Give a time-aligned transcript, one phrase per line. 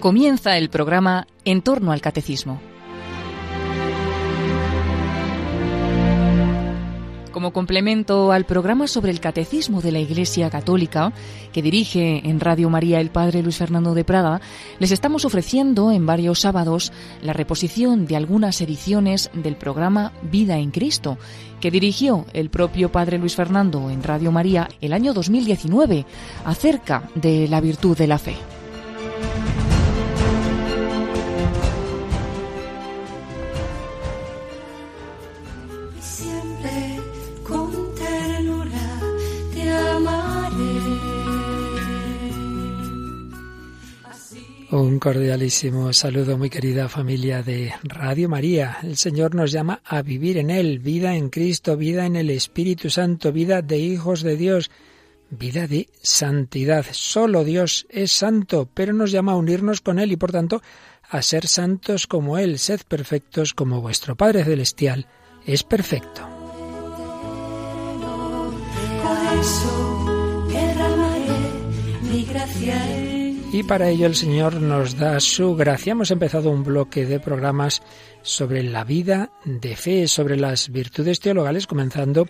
[0.00, 2.60] Comienza el programa En torno al catecismo.
[7.32, 11.12] Como complemento al programa sobre el catecismo de la Iglesia Católica,
[11.52, 14.40] que dirige en Radio María el Padre Luis Fernando de Prada,
[14.78, 20.70] les estamos ofreciendo en varios sábados la reposición de algunas ediciones del programa Vida en
[20.70, 21.18] Cristo,
[21.60, 26.06] que dirigió el propio Padre Luis Fernando en Radio María el año 2019,
[26.44, 28.36] acerca de la virtud de la fe.
[44.70, 48.76] Un cordialísimo saludo, muy querida familia de Radio María.
[48.82, 52.90] El Señor nos llama a vivir en Él, vida en Cristo, vida en el Espíritu
[52.90, 54.70] Santo, vida de hijos de Dios,
[55.30, 56.84] vida de santidad.
[56.90, 60.60] Solo Dios es santo, pero nos llama a unirnos con Él y por tanto
[61.08, 62.58] a ser santos como Él.
[62.58, 65.06] Sed perfectos como vuestro Padre Celestial
[65.46, 66.28] es perfecto.
[72.02, 73.17] mi gracia
[73.50, 75.92] y para ello el Señor nos da su gracia.
[75.92, 77.82] Hemos empezado un bloque de programas
[78.22, 82.26] sobre la vida de fe, sobre las virtudes teologales, comenzando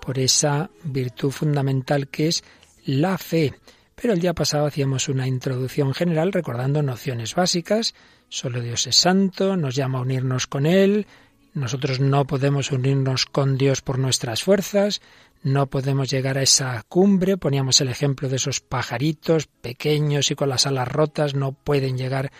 [0.00, 2.44] por esa virtud fundamental que es
[2.84, 3.54] la fe.
[3.96, 7.94] Pero el día pasado hacíamos una introducción general recordando nociones básicas.
[8.28, 11.06] Solo Dios es santo, nos llama a unirnos con Él,
[11.52, 15.02] nosotros no podemos unirnos con Dios por nuestras fuerzas,
[15.42, 17.36] no podemos llegar a esa cumbre.
[17.36, 22.30] Poníamos el ejemplo de esos pajaritos pequeños y con las alas rotas, no pueden llegar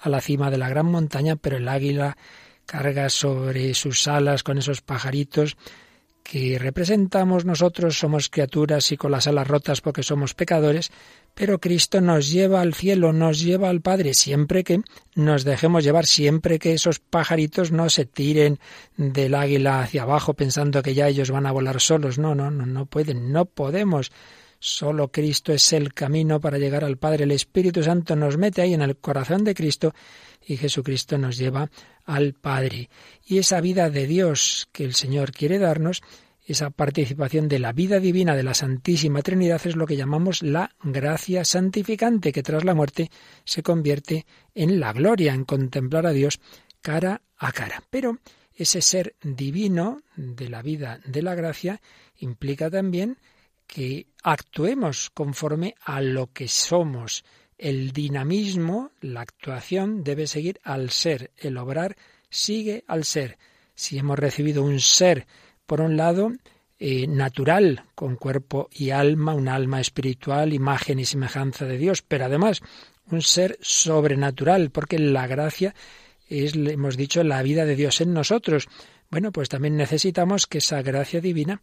[0.00, 2.16] a la cima de la gran montaña, pero el águila
[2.66, 5.56] carga sobre sus alas con esos pajaritos
[6.22, 10.90] que representamos nosotros, somos criaturas y con las alas rotas porque somos pecadores,
[11.34, 14.82] pero Cristo nos lleva al cielo, nos lleva al Padre, siempre que
[15.14, 18.58] nos dejemos llevar, siempre que esos pajaritos no se tiren
[18.96, 22.18] del águila hacia abajo pensando que ya ellos van a volar solos.
[22.18, 24.12] No, no, no, no pueden, no podemos.
[24.62, 27.24] Solo Cristo es el camino para llegar al Padre.
[27.24, 29.94] El Espíritu Santo nos mete ahí en el corazón de Cristo
[30.46, 31.70] y Jesucristo nos lleva
[32.04, 32.90] al Padre.
[33.24, 36.02] Y esa vida de Dios que el Señor quiere darnos
[36.44, 40.74] esa participación de la vida divina de la Santísima Trinidad es lo que llamamos la
[40.82, 43.10] gracia santificante, que tras la muerte
[43.44, 46.40] se convierte en la gloria, en contemplar a Dios
[46.82, 47.82] cara a cara.
[47.88, 48.18] Pero
[48.52, 51.80] ese ser divino de la vida de la gracia
[52.18, 53.16] implica también
[53.70, 57.24] que actuemos conforme a lo que somos.
[57.56, 61.96] El dinamismo, la actuación debe seguir al ser, el obrar
[62.28, 63.38] sigue al ser.
[63.76, 65.28] Si hemos recibido un ser
[65.66, 66.32] por un lado,
[66.80, 72.24] eh, natural, con cuerpo y alma, un alma espiritual, imagen y semejanza de Dios, pero
[72.24, 72.62] además
[73.08, 75.76] un ser sobrenatural, porque la gracia
[76.28, 78.66] es, hemos dicho, la vida de Dios en nosotros.
[79.10, 81.60] Bueno, pues también necesitamos que esa gracia divina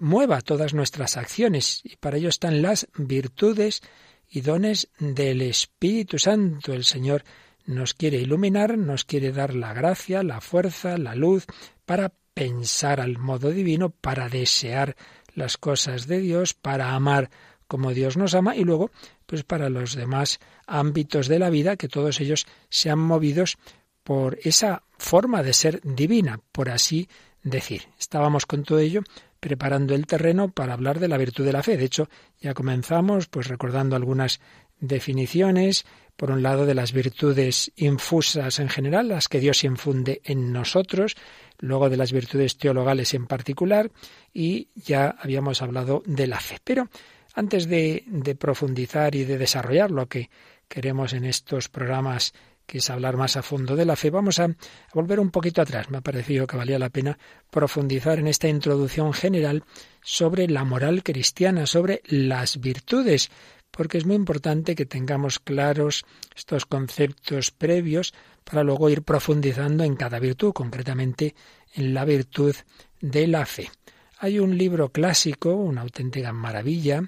[0.00, 3.82] mueva todas nuestras acciones, y para ello están las virtudes
[4.28, 6.72] y dones del Espíritu Santo.
[6.72, 7.24] El Señor
[7.66, 11.46] nos quiere iluminar, nos quiere dar la gracia, la fuerza, la luz,
[11.86, 14.96] para pensar al modo divino, para desear
[15.34, 17.30] las cosas de Dios, para amar
[17.66, 18.90] como Dios nos ama y luego,
[19.26, 23.56] pues para los demás ámbitos de la vida, que todos ellos sean movidos
[24.02, 27.08] por esa forma de ser divina, por así
[27.42, 27.88] decir.
[27.98, 29.02] Estábamos con todo ello
[29.44, 31.76] preparando el terreno para hablar de la virtud de la fe.
[31.76, 32.08] De hecho,
[32.40, 34.40] ya comenzamos pues recordando algunas
[34.80, 35.84] definiciones,
[36.16, 41.14] por un lado de las virtudes infusas en general, las que Dios infunde en nosotros,
[41.58, 43.90] luego de las virtudes teologales en particular,
[44.32, 46.56] y ya habíamos hablado de la fe.
[46.64, 46.88] Pero
[47.34, 48.02] antes de,
[48.40, 50.30] profundizar y de desarrollar lo que
[50.68, 52.32] queremos en estos programas
[52.66, 54.48] que es hablar más a fondo de la fe, vamos a,
[54.92, 55.90] volver un poquito atrás.
[55.90, 57.18] Me ha parecido que valía la pena
[57.50, 59.64] profundizar en esta introducción general
[60.02, 63.30] sobre la moral cristiana, sobre las virtudes,
[63.70, 68.14] porque es muy importante que tengamos claros estos conceptos previos
[68.44, 71.34] para luego ir profundizando en cada virtud, concretamente
[71.74, 72.54] en la virtud
[73.00, 73.70] de la fe.
[74.18, 77.02] Hay un libro clásico, una auténtica maravilla,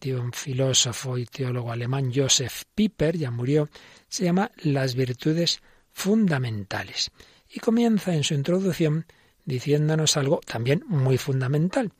[0.00, 3.68] de un filósofo y teólogo alemán, Joseph Pieper, ya murió,
[4.08, 5.60] se llama Las virtudes
[5.92, 7.10] fundamentales.
[7.48, 9.06] Y comienza en su introducción
[9.44, 11.92] diciéndonos algo también muy fundamental.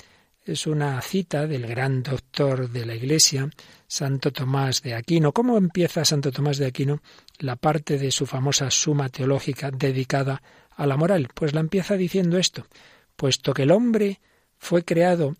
[0.44, 3.50] Es una cita del gran doctor de la Iglesia,
[3.86, 5.32] Santo Tomás de Aquino.
[5.32, 7.02] ¿Cómo empieza Santo Tomás de Aquino
[7.38, 11.28] la parte de su famosa suma teológica dedicada a la moral?
[11.34, 12.66] Pues la empieza diciendo esto,
[13.16, 14.20] puesto que el hombre
[14.56, 15.36] fue creado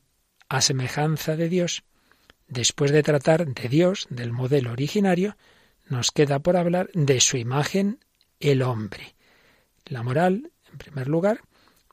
[0.49, 1.85] a semejanza de Dios,
[2.49, 5.37] después de tratar de Dios, del modelo originario,
[5.89, 8.01] nos queda por hablar de su imagen
[8.41, 9.15] el hombre.
[9.85, 11.41] La moral, en primer lugar,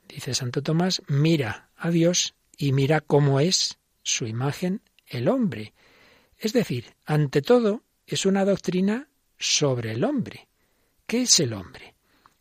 [0.07, 5.74] dice Santo Tomás, mira a Dios y mira cómo es su imagen el hombre.
[6.38, 10.48] Es decir, ante todo, es una doctrina sobre el hombre.
[11.06, 11.96] ¿Qué es el hombre?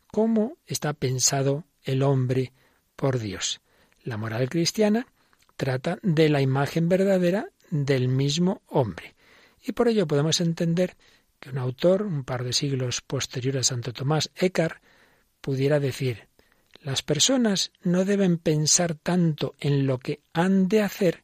[0.07, 2.53] ¿Cómo está pensado el hombre
[2.95, 3.61] por Dios?
[4.03, 5.07] La moral cristiana
[5.55, 7.49] trata de la imagen verdadera
[7.83, 9.15] del mismo hombre.
[9.61, 10.95] Y por ello podemos entender
[11.39, 14.81] que un autor, un par de siglos posterior a Santo Tomás, Eckhart,
[15.41, 16.27] pudiera decir,
[16.81, 21.23] las personas no deben pensar tanto en lo que han de hacer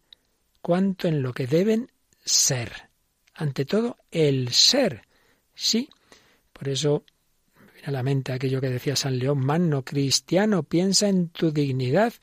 [0.61, 1.91] cuanto en lo que deben
[2.25, 2.89] ser.
[3.33, 5.03] Ante todo, el ser.
[5.53, 5.89] Sí.
[6.53, 7.03] Por eso
[7.73, 12.13] viene a la mente aquello que decía San León Magno, cristiano, piensa en tu dignidad,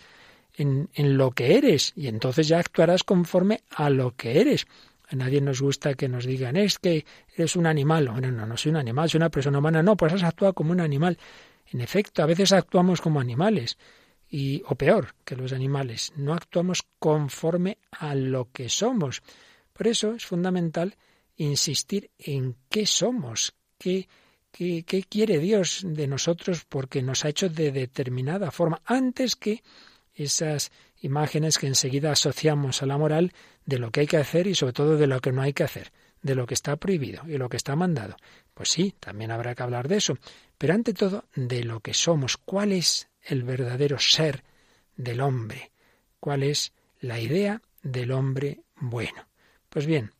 [0.59, 4.67] en, lo que eres, y entonces ya actuarás conforme a lo que eres.
[5.09, 8.09] A nadie nos gusta que nos digan, es que eres un animal.
[8.09, 9.83] Bueno, no, no soy un animal, soy una persona humana.
[9.83, 11.17] No, pues has actuado como un animal.
[11.71, 13.79] En efecto, a veces actuamos como animales,
[14.31, 19.23] y, o peor que los animales, no actuamos conforme a lo que somos.
[19.73, 20.97] Por eso es fundamental
[21.37, 24.09] insistir en qué somos, qué,
[24.51, 29.63] qué quiere Dios de nosotros porque nos ha hecho de determinada forma, antes que
[30.25, 30.71] esas
[31.01, 33.33] imágenes que enseguida asociamos a la moral
[33.67, 35.65] de lo que hay que hacer y sobre todo de lo que no hay que
[35.65, 35.93] hacer
[36.23, 38.17] de lo que está prohibido y lo que está mandado.
[38.55, 40.19] Pues sí, también habrá que hablar de eso,
[40.57, 44.43] pero ante todo de lo que somos, cuál es el verdadero ser
[44.97, 45.71] del hombre,
[46.21, 49.27] cuál es la idea del hombre bueno.
[49.69, 50.13] Pues bien,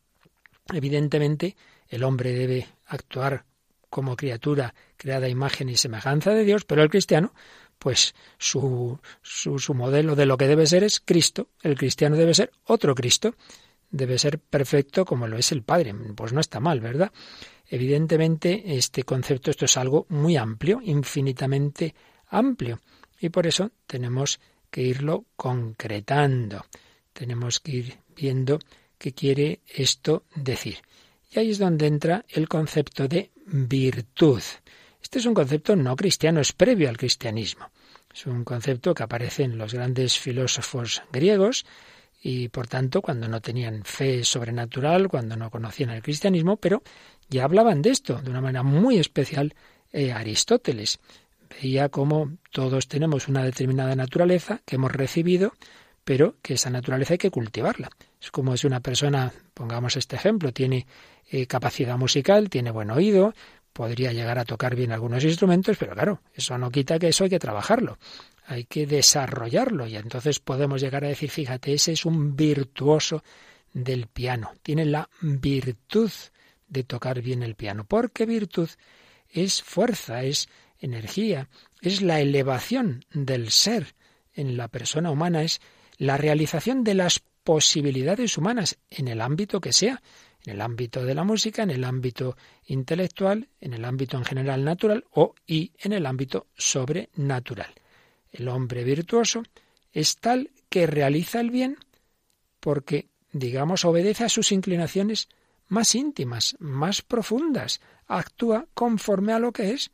[0.73, 1.55] evidentemente
[1.87, 3.45] el hombre debe actuar
[3.89, 7.33] como criatura creada a imagen y semejanza de Dios, pero el cristiano,
[7.79, 11.47] pues su, su, modelo de lo que debe ser es Cristo.
[11.63, 13.33] El cristiano debe ser otro Cristo
[13.91, 15.93] debe ser perfecto como lo es el Padre.
[16.15, 17.11] Pues no está mal, ¿verdad?
[17.67, 21.93] Evidentemente, este concepto, esto es algo muy amplio, infinitamente
[22.29, 22.79] amplio,
[23.19, 24.39] y por eso tenemos
[24.71, 26.65] que irlo concretando.
[27.13, 28.59] Tenemos que ir viendo
[28.97, 30.77] qué quiere esto decir.
[31.31, 34.41] Y ahí es donde entra el concepto de virtud.
[35.01, 37.71] Este es un concepto no cristiano, es previo al cristianismo.
[38.13, 41.65] Es un concepto que aparece en los grandes filósofos griegos,
[42.21, 46.83] y por tanto cuando no tenían fe sobrenatural, cuando no conocían el cristianismo, pero
[47.29, 49.55] ya hablaban de esto de una manera muy especial
[49.91, 50.99] eh, Aristóteles.
[51.49, 55.53] Veía cómo todos tenemos una determinada naturaleza que hemos recibido,
[56.03, 57.89] pero que esa naturaleza hay que cultivarla.
[58.21, 60.87] Es como si una persona, pongamos este ejemplo, tiene
[61.29, 63.33] eh, capacidad musical, tiene buen oído,
[63.73, 67.29] podría llegar a tocar bien algunos instrumentos, pero claro, eso no quita que eso hay
[67.29, 67.97] que trabajarlo
[68.49, 69.85] hay que desarrollarlo.
[69.87, 73.23] Y entonces podemos llegar a decir, fíjate, ese es un virtuoso
[73.71, 76.11] del piano, tiene la virtud
[76.67, 78.69] de tocar bien el piano, porque virtud
[79.29, 80.49] es fuerza, es
[80.79, 81.47] energía,
[81.81, 83.93] es la elevación del ser
[84.33, 85.61] en la persona humana, es
[85.97, 90.01] la realización de las posibilidades humanas en el ámbito que sea,
[90.49, 92.35] en el ámbito de la música, en el ámbito
[92.65, 97.71] intelectual, en el ámbito en general natural o y en el ámbito sobrenatural.
[98.31, 99.43] El hombre virtuoso
[99.91, 101.77] es tal que realiza el bien
[102.59, 105.29] porque, digamos, obedece a sus inclinaciones
[105.67, 109.91] más íntimas, más profundas, actúa conforme a lo que es.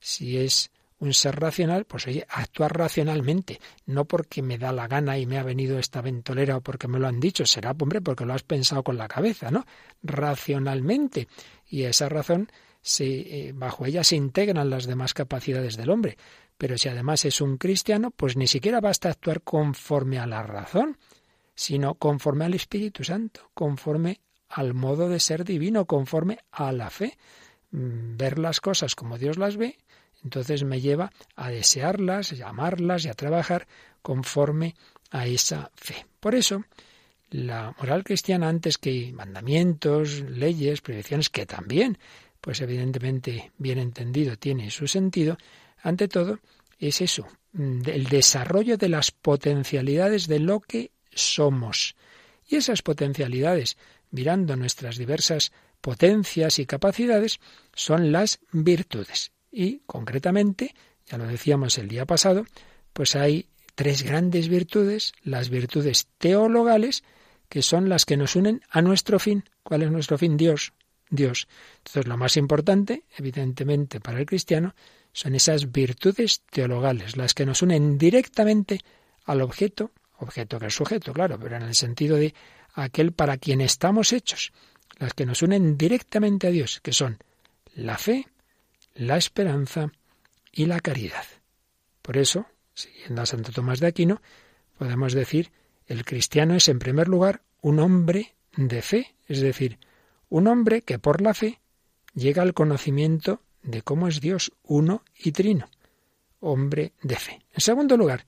[0.00, 5.18] Si es un ser racional, pues oye, actúa racionalmente, no porque me da la gana
[5.18, 8.24] y me ha venido esta ventolera o porque me lo han dicho, será, hombre, porque
[8.24, 9.66] lo has pensado con la cabeza, ¿no?
[10.02, 11.28] Racionalmente.
[11.66, 12.48] Y esa razón,
[12.80, 16.18] se, eh, bajo ella se integran las demás capacidades del hombre.
[16.56, 20.98] Pero si además es un cristiano, pues ni siquiera basta actuar conforme a la razón,
[21.54, 27.16] sino conforme al Espíritu Santo, conforme al modo de ser divino, conforme a la fe.
[27.70, 29.78] Mm, ver las cosas como Dios las ve,
[30.24, 33.68] entonces me lleva a desearlas, a amarlas y a trabajar
[34.02, 34.74] conforme
[35.10, 36.06] a esa fe.
[36.18, 36.64] Por eso,
[37.30, 41.98] la moral cristiana, antes que mandamientos, leyes, prohibiciones, que también,
[42.40, 45.36] pues evidentemente bien entendido, tiene su sentido,
[45.82, 46.40] ante todo,
[46.78, 51.94] es eso, mm, el desarrollo de las potencialidades de lo que somos.
[52.48, 53.76] Y esas potencialidades,
[54.10, 57.40] mirando nuestras diversas potencias y capacidades,
[57.74, 59.33] son las virtudes.
[59.54, 60.74] Y concretamente,
[61.06, 62.44] ya lo decíamos el día pasado,
[62.92, 67.04] pues hay tres grandes virtudes, las virtudes teologales,
[67.48, 69.44] que son las que nos unen a nuestro fin.
[69.62, 70.36] ¿Cuál es nuestro fin?
[70.36, 70.72] Dios.
[71.08, 71.46] Dios.
[71.78, 74.74] Entonces, lo más importante, evidentemente, para el cristiano,
[75.12, 78.80] son esas virtudes teologales, las que nos unen directamente
[79.24, 82.34] al objeto, objeto que es sujeto, claro, pero en el sentido de
[82.74, 84.52] aquel para quien estamos hechos,
[84.98, 87.18] las que nos unen directamente a Dios, que son
[87.74, 88.26] la fe,
[88.94, 89.92] la esperanza
[90.52, 91.24] y la caridad.
[92.02, 94.22] Por eso, siguiendo a Santo Tomás de Aquino,
[94.78, 95.50] podemos decir,
[95.86, 99.78] el cristiano es en primer lugar un hombre de fe, es decir,
[100.28, 101.60] un hombre que por la fe
[102.14, 105.68] llega al conocimiento de cómo es Dios uno y trino,
[106.40, 107.42] hombre de fe.
[107.52, 108.26] En segundo lugar,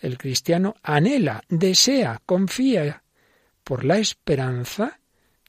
[0.00, 3.02] el cristiano anhela, desea, confía
[3.62, 5.00] por la esperanza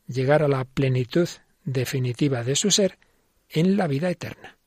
[0.08, 1.28] llegar a la plenitud
[1.66, 3.00] definitiva de su ser
[3.54, 4.58] en la vida eterna.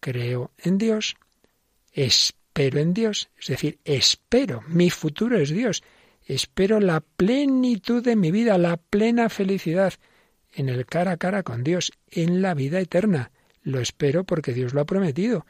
[0.00, 1.16] Creo en Dios,
[1.92, 5.82] espero en Dios, es decir, espero, mi futuro es Dios,
[6.24, 9.94] espero la plenitud de mi vida, la plena felicidad
[10.52, 13.30] en el cara a cara con Dios, en la vida eterna.
[13.62, 15.46] Lo espero porque Dios lo ha prometido.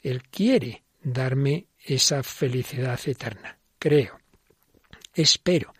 [0.00, 3.58] Él quiere darme esa felicidad eterna.
[3.78, 4.18] Creo.
[5.14, 5.72] Espero.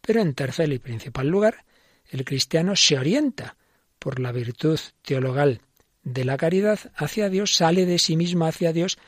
[0.00, 1.64] Pero en tercer y principal lugar,
[2.08, 3.56] el cristiano se orienta
[3.98, 5.60] por la virtud teologal
[6.04, 8.98] de la caridad hacia Dios, sale de sí mismo hacia Dios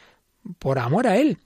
[0.58, 1.38] por amor a Él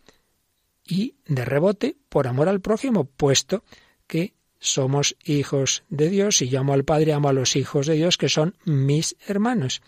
[0.85, 3.65] y de rebote por amor al prójimo, puesto
[4.07, 7.95] que somos hijos de Dios y yo amo al Padre, amo a los hijos de
[7.95, 9.83] Dios que son mis hermanos.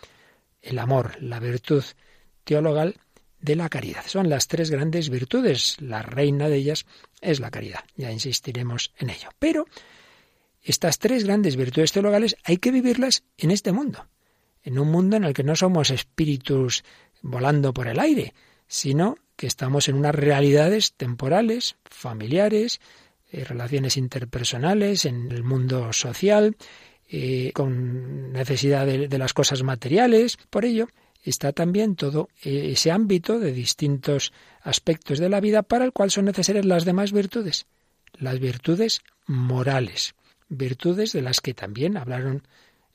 [0.61, 1.85] El amor, la virtud
[2.45, 2.97] teologal
[3.41, 4.05] de la caridad.
[4.07, 5.77] Son las tres grandes virtudes.
[5.81, 6.87] La reina de ellas
[7.21, 7.85] es la caridad.
[7.97, 9.29] Ya insistiremos en ello.
[9.39, 9.67] Pero
[10.63, 14.09] estas tres grandes virtudes teologales hay que vivirlas en este mundo.
[14.63, 16.85] En un mundo en el que no somos espíritus
[17.21, 18.35] volando por el aire,
[18.67, 22.81] sino que estamos en unas realidades temporales, familiares,
[23.31, 26.57] eh, relaciones interpersonales, en el mundo social,
[27.09, 30.39] eh, con necesidad de las cosas materiales.
[30.51, 30.89] Por ello,
[31.23, 36.11] está también todo eh, ese ámbito de distintos aspectos de la vida para el cual
[36.11, 37.67] son necesarias las demás virtudes,
[38.19, 40.15] las virtudes morales,
[40.49, 42.43] virtudes de las que también hablaron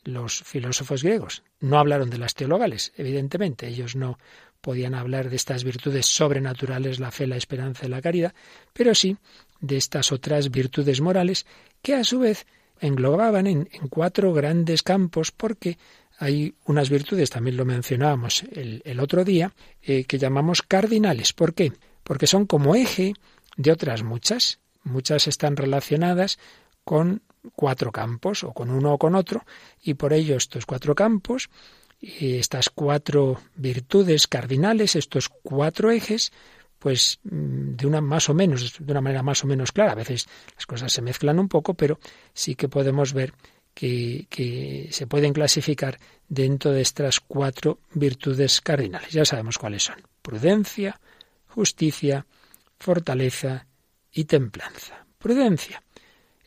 [0.08, 1.42] los filósofos griegos.
[1.60, 4.18] No hablaron de las teologales, evidentemente, ellos no
[4.60, 8.34] podían hablar de estas virtudes sobrenaturales, la fe, la esperanza y la caridad,
[8.72, 9.16] pero sí
[9.60, 11.46] de estas otras virtudes morales
[11.82, 12.46] que a su vez
[12.80, 15.78] englobaban en, cuatro grandes campos porque
[16.18, 21.32] hay unas virtudes, también lo mencionábamos el, otro día, eh, que llamamos cardinales.
[21.32, 21.72] ¿Por qué?
[22.02, 23.14] Porque son como eje
[23.56, 24.58] de otras muchas.
[24.82, 26.38] Muchas están relacionadas
[26.82, 27.22] con
[27.54, 29.44] cuatro campos, o con uno o con otro,
[29.82, 31.50] y por ello estos cuatro campos,
[32.00, 36.32] estas cuatro virtudes cardinales, estos cuatro ejes,
[36.78, 39.92] pues mm, de una más o menos, de una manera más o menos clara.
[39.92, 41.98] A veces las cosas se mezclan un poco, pero
[42.32, 43.32] sí que podemos ver
[43.74, 49.12] que, se pueden clasificar dentro de estas cuatro virtudes cardinales.
[49.12, 49.96] Ya sabemos cuáles son.
[50.22, 51.00] Prudencia,
[51.46, 52.26] justicia,
[52.78, 53.66] fortaleza
[54.12, 55.06] y templanza.
[55.18, 55.82] Prudencia.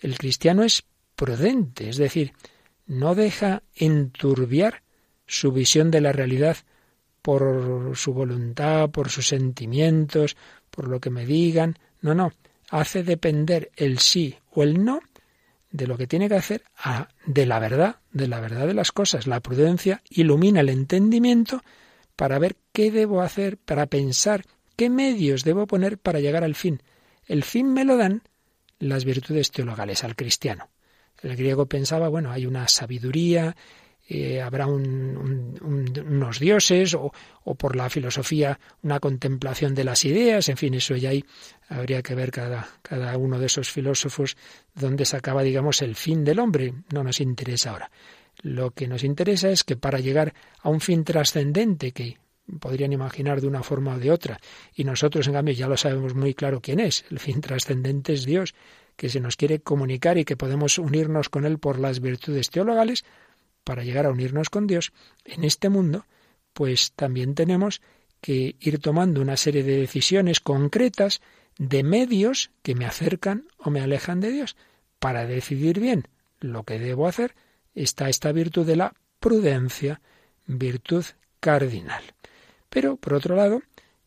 [0.01, 0.83] El cristiano es
[1.21, 2.33] prudente, es decir,
[2.87, 4.81] no deja enturbiar
[5.27, 6.57] su visión de la realidad
[7.21, 10.35] por su voluntad, por sus sentimientos,
[10.71, 11.77] por lo que me digan.
[12.01, 12.33] No, no.
[12.71, 14.99] Hace depender el sí o el no
[15.69, 18.91] de lo que tiene que hacer a de la verdad, de la verdad de las
[18.91, 19.27] cosas.
[19.27, 21.61] La prudencia ilumina el entendimiento
[22.15, 24.43] para ver qué debo hacer, para pensar
[24.75, 26.81] qué medios debo poner para llegar al fin.
[27.27, 28.23] El fin me lo dan
[28.79, 30.71] las virtudes teologales al cristiano.
[31.21, 33.55] El griego pensaba, bueno, hay una sabiduría,
[34.13, 37.11] eh, habrá unos dioses o,
[37.55, 41.23] por la filosofía una contemplación de las ideas, en fin, eso ya ahí
[41.69, 44.35] habría que ver cada, cada uno de esos filósofos
[44.75, 46.73] donde sacaba, digamos, el fin del hombre.
[46.91, 47.91] No nos interesa ahora.
[48.41, 52.17] Lo que nos interesa es que para llegar a un fin trascendente que
[52.59, 54.39] podrían imaginar de una forma o de otra,
[54.75, 58.25] y nosotros en cambio ya lo sabemos muy claro quién es, el fin trascendente es
[58.25, 58.55] Dios,
[59.01, 63.03] que se nos quiere comunicar y que podemos unirnos con Él por las virtudes teologales,
[63.63, 64.93] para llegar a unirnos con Dios
[65.25, 66.05] en este mundo,
[66.53, 67.81] pues también tenemos
[68.21, 71.19] que ir tomando una serie de decisiones concretas
[71.57, 74.55] de medios que me acercan o me alejan de Dios.
[74.99, 76.07] Para decidir bien
[76.39, 77.33] lo que debo hacer
[77.73, 79.99] está esta virtud de la prudencia,
[80.45, 81.05] virtud
[81.39, 82.03] cardinal.
[82.69, 83.63] Pero, por otro lado,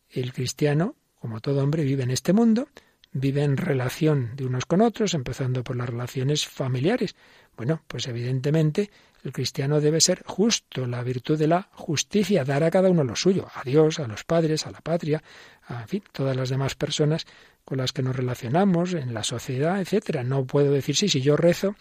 [0.09, 2.69] el cristiano, como todo hombre, vive en este mundo,
[3.15, 7.15] vive en relación de unos con otros, empezando por las relaciones familiares.
[7.55, 8.91] Bueno, pues evidentemente
[9.23, 13.15] el cristiano debe ser justo, la virtud de la justicia, dar a cada uno lo
[13.15, 15.23] suyo, a Dios, a los padres, a la patria,
[15.65, 17.25] a en fin, todas las demás personas
[17.63, 20.25] con las que nos relacionamos en la sociedad, etcétera.
[20.25, 21.75] No puedo decir sí, si yo rezo,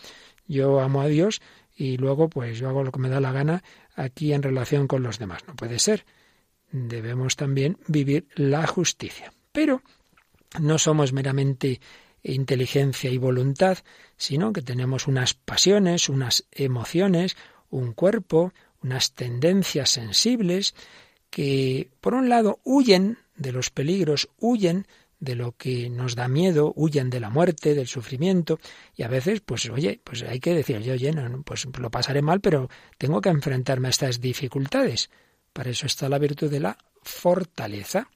[0.47, 1.43] yo amo a Dios
[1.75, 3.65] y luego pues yo hago lo que me da la gana
[3.97, 5.43] aquí en relación con los demás.
[5.49, 6.07] No puede ser.
[6.71, 9.33] Debemos también vivir la justicia.
[9.51, 9.83] Pero
[10.61, 11.81] no somos meramente
[12.23, 13.79] inteligencia y voluntad,
[14.17, 17.37] sino que tenemos unas pasiones, unas emociones,
[17.71, 20.75] un cuerpo, unas tendencias sensibles
[21.31, 24.87] que, por un lado, huyen de los peligros, huyen
[25.21, 28.59] de lo que nos da miedo, huyen de la muerte, del sufrimiento,
[28.95, 32.23] y a veces, pues oye, pues hay que decir, yo, oye, no, pues lo pasaré
[32.23, 32.69] mal, pero
[32.99, 35.11] tengo que enfrentarme a estas dificultades.
[35.53, 38.09] Para eso está la virtud de la fortaleza,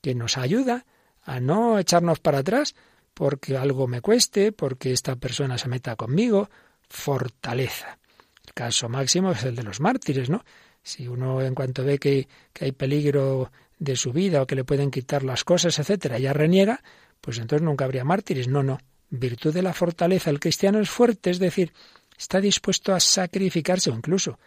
[0.00, 0.86] que nos ayuda
[1.24, 2.74] a no echarnos para atrás
[3.14, 6.50] porque algo me cueste, porque esta persona se meta conmigo,
[6.88, 7.98] fortaleza.
[8.46, 10.44] El caso máximo es el de los mártires, ¿no?
[10.82, 14.64] Si uno en cuanto ve que, que hay peligro de su vida o que le
[14.64, 16.82] pueden quitar las cosas, etcétera, ya reniega,
[17.20, 18.48] pues entonces nunca habría mártires.
[18.48, 18.78] No, no.
[19.10, 20.30] Virtud de la fortaleza.
[20.30, 21.72] El cristiano es fuerte, es decir,
[22.18, 24.38] está dispuesto a sacrificarse o incluso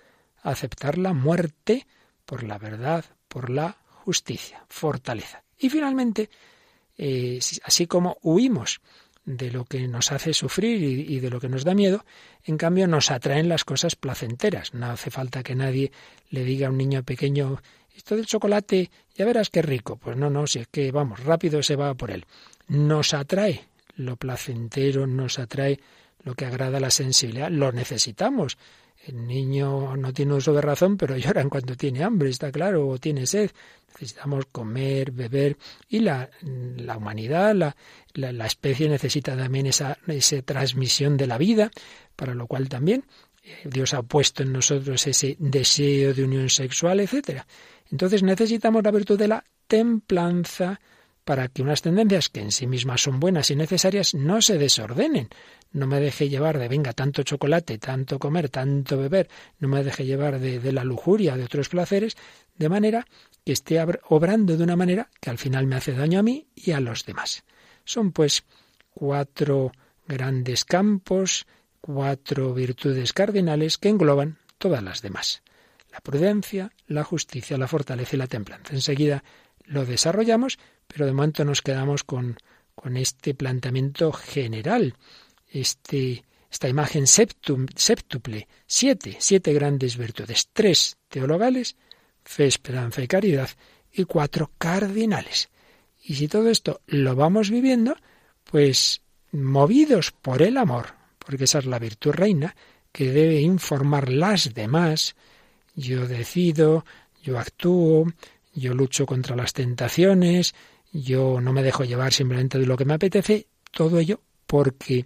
[0.43, 1.87] a aceptar la muerte
[2.25, 4.63] por la verdad, por la justicia.
[4.67, 5.43] Fortaleza.
[5.57, 6.29] Y finalmente,
[6.97, 8.81] eh, así como huimos
[9.25, 12.05] de lo que nos hace sufrir y, de lo que nos da miedo,
[12.45, 14.73] en cambio nos atraen las cosas placenteras.
[14.73, 15.91] No hace falta que nadie
[16.29, 17.61] le diga a un niño pequeño
[17.93, 19.97] esto del chocolate, ya verás qué rico.
[19.97, 22.25] Pues no, no, si es que vamos, rápido se va por él.
[22.69, 25.79] Nos atrae lo placentero, nos atrae
[26.23, 28.57] lo que agrada la sensibilidad, lo necesitamos.
[29.07, 32.89] El niño no tiene uso de razón, pero llora en cuanto tiene hambre, está claro,
[32.89, 33.51] o tiene sed.
[33.93, 37.75] Necesitamos comer, beber, y la, la humanidad, la,
[38.13, 41.71] la, la, especie necesita también esa, esa transmisión de la vida,
[42.17, 43.05] para lo cual también
[43.43, 47.47] eh, Dios ha puesto en nosotros ese deseo de unión sexual, etcétera.
[47.89, 50.81] Entonces necesitamos la virtud de la templanza
[51.27, 55.27] para que unas tendencias que en sí mismas son buenas y necesarias no se desordenen.
[55.73, 59.27] No me deje llevar de venga tanto chocolate, tanto comer, tanto beber,
[59.59, 62.15] no me deje llevar de, de la lujuria, de otros placeres,
[62.55, 63.05] de manera
[63.43, 66.71] que esté obrando de una manera que al final me hace daño a mí y
[66.71, 67.43] a los demás.
[67.83, 68.45] Son pues
[68.89, 69.73] cuatro
[70.07, 71.45] grandes campos,
[71.81, 75.43] cuatro virtudes cardinales que engloban todas las demás
[75.89, 78.73] la prudencia, la justicia, la fortaleza y la templanza.
[78.73, 79.23] Enseguida
[79.65, 82.37] lo desarrollamos, pero de momento nos quedamos con,
[82.75, 84.95] con este planteamiento general,
[85.49, 91.75] este, esta imagen septum, séptuple, siete, siete grandes virtudes, tres teologales,
[92.23, 93.49] fe, esperanza y caridad,
[93.91, 95.49] y cuatro cardinales.
[96.03, 97.95] Y si todo esto lo vamos viviendo,
[98.43, 102.55] pues movidos por el amor, porque esa es la virtud reina,
[102.91, 105.15] que debe informar las demás,
[105.75, 106.85] yo decido,
[107.21, 108.05] yo actúo,
[108.53, 110.55] yo lucho contra las tentaciones,
[111.03, 115.05] yo no me dejo llevar simplemente de lo que me apetece, todo ello porque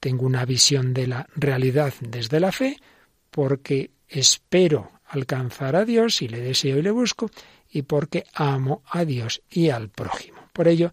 [0.00, 2.78] tengo una visión de la realidad desde la fe,
[3.30, 7.30] porque espero alcanzar a Dios y le deseo y le busco,
[7.70, 10.38] y porque amo a Dios y al prójimo.
[10.52, 10.92] Por ello,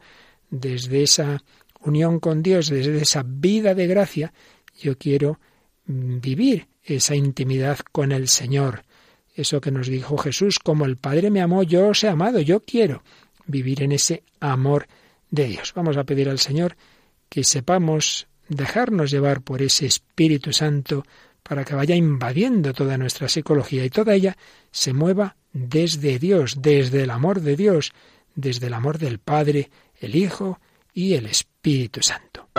[0.49, 1.41] desde esa
[1.79, 4.33] unión con Dios, desde esa vida de gracia,
[4.79, 5.39] yo quiero
[5.85, 8.83] mm, vivir esa intimidad con el Señor,
[9.33, 12.63] eso que nos dijo Jesús, como el Padre me amó, yo os he amado, yo
[12.63, 13.03] quiero
[13.47, 14.87] vivir en ese amor
[15.31, 15.73] de Dios.
[15.75, 16.75] Vamos a pedir al Señor
[17.29, 21.05] que sepamos dejarnos llevar por ese Espíritu Santo
[21.43, 24.35] para que vaya invadiendo toda nuestra psicología y toda ella
[24.71, 27.93] se mueva desde Dios, desde el amor de Dios,
[28.35, 30.59] desde el amor del Padre, el Hijo
[30.93, 32.49] y el Espíritu Santo.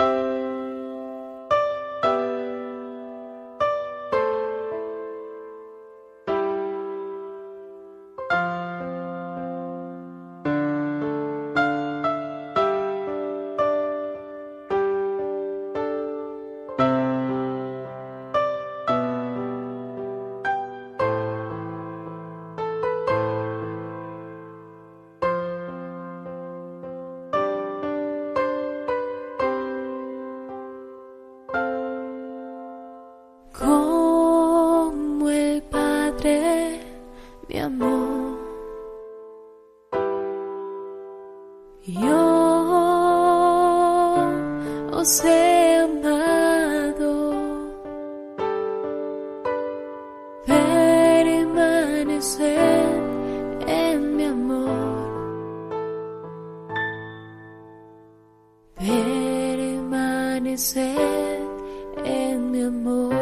[62.03, 63.13] en mi amor.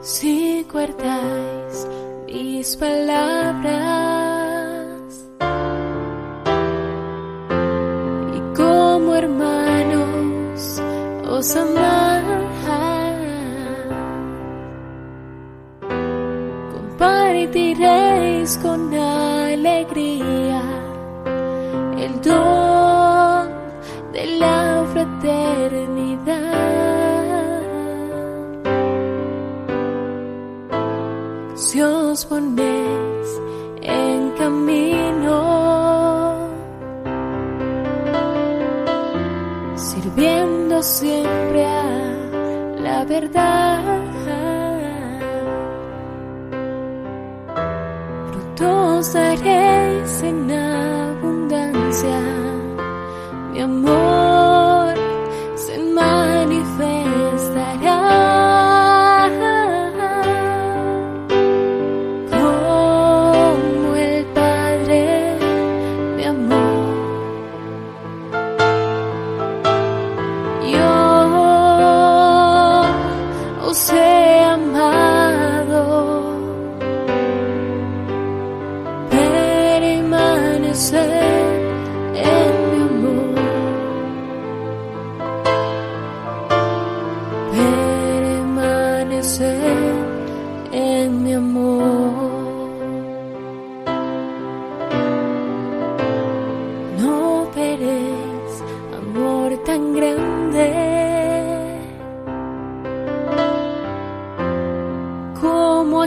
[0.00, 1.86] Si guardáis
[2.26, 3.68] mis palabras
[8.34, 10.82] y como hermanos
[11.28, 12.30] os amáis,
[16.72, 18.90] compartiréis con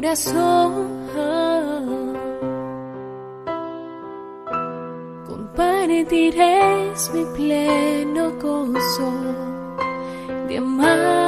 [0.00, 0.88] corazón.
[5.28, 9.12] Compartiré mi pleno gozo
[10.48, 11.19] de amar.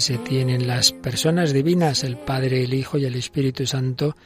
[0.00, 4.16] Se tienen las personas divinas, el Padre, el Hijo y el Espíritu Santo,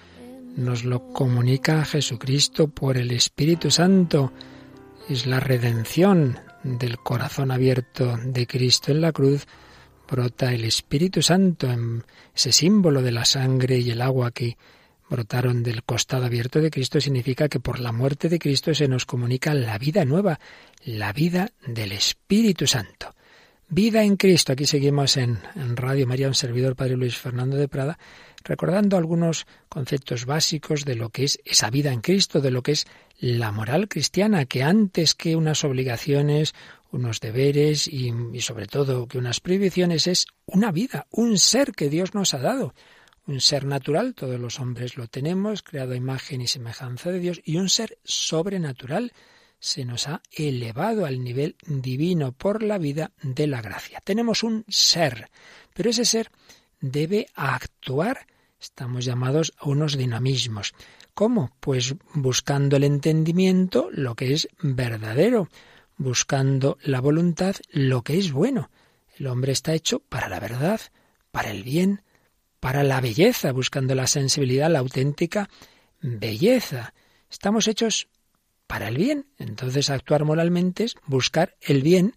[0.56, 4.32] nos lo comunica Jesucristo por el Espíritu Santo.
[5.08, 9.46] Es la redención del corazón abierto de Cristo en la cruz.
[10.10, 12.02] Brota el Espíritu Santo en
[12.34, 14.56] ese símbolo de la sangre y el agua que
[15.08, 19.06] brotaron del costado abierto de Cristo significa que por la muerte de Cristo se nos
[19.06, 20.40] comunica la vida nueva,
[20.84, 23.14] la vida del Espíritu Santo.
[23.70, 24.54] Vida en Cristo.
[24.54, 25.38] Aquí seguimos en,
[25.76, 27.98] Radio María, un servidor Padre Luis Fernando de Prada,
[28.42, 32.72] recordando algunos conceptos básicos de lo que es esa vida en Cristo, de lo que
[32.72, 32.86] es
[33.18, 36.54] la moral cristiana, que antes que unas obligaciones,
[36.92, 41.90] unos deberes y, y sobre todo que unas prohibiciones es una vida, un ser que
[41.90, 42.74] Dios nos ha dado.
[43.26, 47.42] Un ser natural, todos los hombres lo tenemos, creado a imagen y semejanza de Dios,
[47.44, 49.12] y un ser sobrenatural,
[49.60, 54.00] se nos ha elevado al nivel divino por la vida de la gracia.
[54.04, 55.30] Tenemos un ser,
[55.74, 56.30] pero ese ser
[56.80, 58.26] debe actuar.
[58.60, 60.74] Estamos llamados a unos dinamismos.
[61.14, 61.50] ¿Cómo?
[61.60, 65.48] Pues buscando el entendimiento, lo que es verdadero,
[65.96, 68.70] buscando la voluntad, lo que es bueno.
[69.16, 70.80] El hombre está hecho para la verdad,
[71.32, 72.02] para el bien,
[72.60, 75.48] para la belleza, buscando la sensibilidad, la auténtica
[76.00, 76.94] belleza.
[77.28, 78.08] Estamos hechos
[78.68, 79.26] para el bien.
[79.38, 82.14] Entonces actuar moralmente es buscar el bien.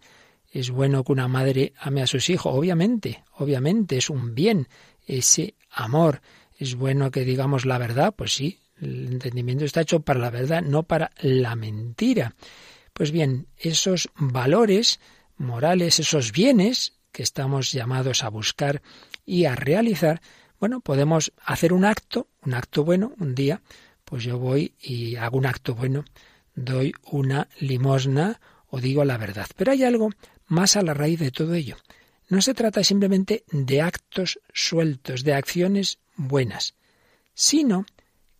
[0.51, 4.67] Es bueno que una madre ame a sus hijos, obviamente, obviamente es un bien
[5.07, 6.21] ese amor.
[6.59, 10.61] Es bueno que digamos la verdad, pues sí, el entendimiento está hecho para la verdad,
[10.61, 12.35] no para la mentira.
[12.93, 14.99] Pues bien, esos valores
[15.37, 18.81] morales, esos bienes que estamos llamados a buscar
[19.25, 20.21] y a realizar,
[20.59, 23.61] bueno, podemos hacer un acto, un acto bueno, un día,
[24.03, 26.03] pues yo voy y hago un acto bueno,
[26.55, 29.47] doy una limosna o digo la verdad.
[29.55, 30.09] Pero hay algo
[30.47, 31.77] más a la raíz de todo ello.
[32.29, 36.75] No se trata simplemente de actos sueltos, de acciones buenas,
[37.33, 37.85] sino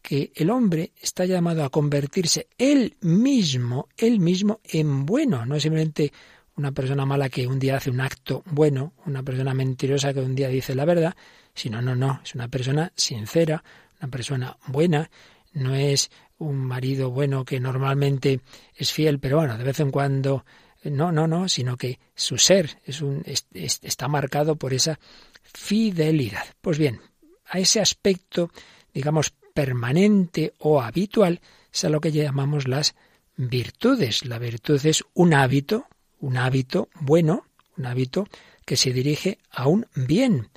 [0.01, 5.63] que el hombre está llamado a convertirse él mismo, él mismo en bueno, no es
[5.63, 6.11] simplemente
[6.55, 10.35] una persona mala que un día hace un acto bueno, una persona mentirosa que un
[10.35, 11.15] día dice la verdad,
[11.53, 13.63] sino no, no, es una persona sincera,
[13.99, 15.09] una persona buena,
[15.53, 18.41] no es un marido bueno que normalmente
[18.75, 20.45] es fiel, pero bueno, de vez en cuando
[20.83, 24.99] no, no, no, sino que su ser es un, está marcado por esa
[25.43, 26.45] fidelidad.
[26.61, 26.99] Pues bien,
[27.45, 28.51] a ese aspecto,
[28.93, 32.95] digamos, permanente o habitual, es a lo que llamamos las
[33.37, 34.25] virtudes.
[34.25, 35.85] La virtud es un hábito,
[36.19, 37.45] un hábito bueno,
[37.77, 38.27] un hábito
[38.65, 40.49] que se dirige a un bien.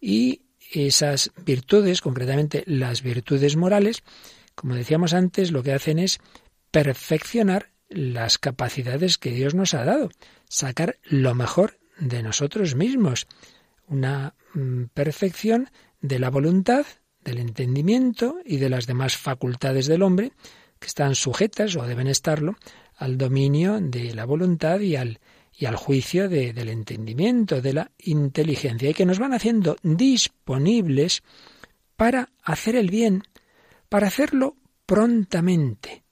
[0.00, 0.42] Y
[0.74, 4.02] esas virtudes, concretamente las virtudes morales,
[4.54, 6.20] como decíamos antes, lo que hacen es
[6.70, 10.10] perfeccionar las capacidades que Dios nos ha dado,
[10.48, 13.26] sacar lo mejor de nosotros mismos,
[13.86, 16.86] una mm, perfección de la voluntad,
[17.22, 20.32] del entendimiento y de las demás facultades del hombre,
[20.78, 22.56] que están sujetas, o deben estarlo,
[22.96, 25.20] al dominio de la voluntad y al,
[25.56, 31.22] y al juicio del entendimiento, de la inteligencia, y que nos van haciendo disponibles
[31.96, 33.22] para hacer el bien,
[33.88, 36.02] para hacerlo prontamente,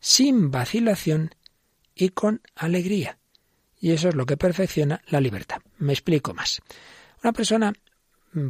[0.00, 1.34] sin vacilación
[1.94, 3.18] y con alegría.
[3.80, 5.58] Y eso es lo que perfecciona la libertad.
[5.78, 6.60] Me explico más.
[7.22, 7.72] Una persona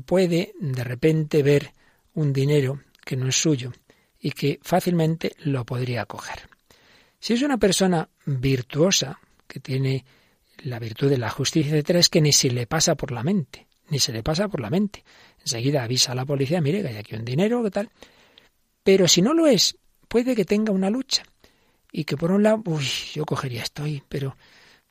[0.07, 1.73] puede de repente ver
[2.15, 3.73] un dinero que no es suyo
[4.19, 6.49] y que fácilmente lo podría coger.
[7.21, 10.05] Si es una persona virtuosa, que tiene
[10.65, 13.67] la virtud de la justicia, etc., es que ni se le pasa por la mente,
[13.89, 15.05] ni se le pasa por la mente.
[15.41, 17.91] Enseguida avisa a la policía, mire que hay aquí un dinero, ¿qué tal?
[18.83, 19.77] Pero si no lo es,
[20.09, 21.23] puede que tenga una lucha.
[21.91, 24.37] Y que por un lado, uy, yo cogería esto pero,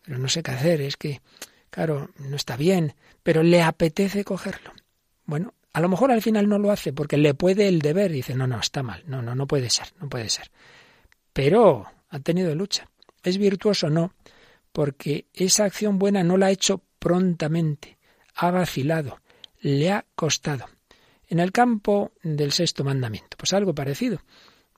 [0.03, 1.21] pero no sé qué hacer, es que,
[1.69, 4.73] claro, no está bien, pero le apetece cogerlo.
[5.25, 8.15] Bueno, a lo mejor al final no lo hace porque le puede el deber y
[8.15, 10.49] dice, no, no, está mal, no, no, no puede ser, no puede ser.
[11.34, 12.89] Pero ha tenido lucha.
[13.21, 13.89] ¿Es virtuoso?
[13.89, 14.13] No,
[14.77, 17.97] porque esa acción buena no la ha hecho prontamente,
[18.35, 19.21] ha vacilado,
[19.59, 20.67] le ha costado
[21.27, 23.37] en el campo del sexto mandamiento.
[23.37, 24.21] Pues algo parecido.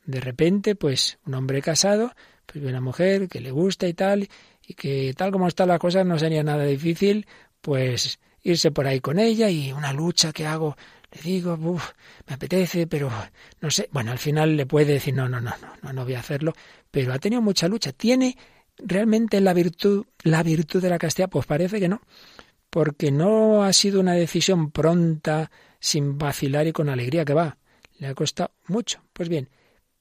[0.05, 2.13] De repente, pues un hombre casado,
[2.45, 4.29] pues una mujer que le gusta y tal,
[4.65, 7.27] y que tal como está la cosa no sería nada difícil,
[7.59, 10.77] pues irse por ahí con ella y una lucha que hago,
[11.11, 13.11] le digo, me apetece, pero
[13.59, 13.89] no sé.
[13.91, 16.53] Bueno, al final le puede decir, no, no, no, no, no, no voy a hacerlo,
[16.89, 17.91] pero ha tenido mucha lucha.
[17.91, 18.37] ¿Tiene
[18.79, 21.29] realmente la virtud, la virtud de la castidad?
[21.29, 22.01] Pues parece que no,
[22.69, 27.57] porque no ha sido una decisión pronta, sin vacilar y con alegría que va.
[27.97, 29.01] Le ha costado mucho.
[29.13, 29.49] Pues bien,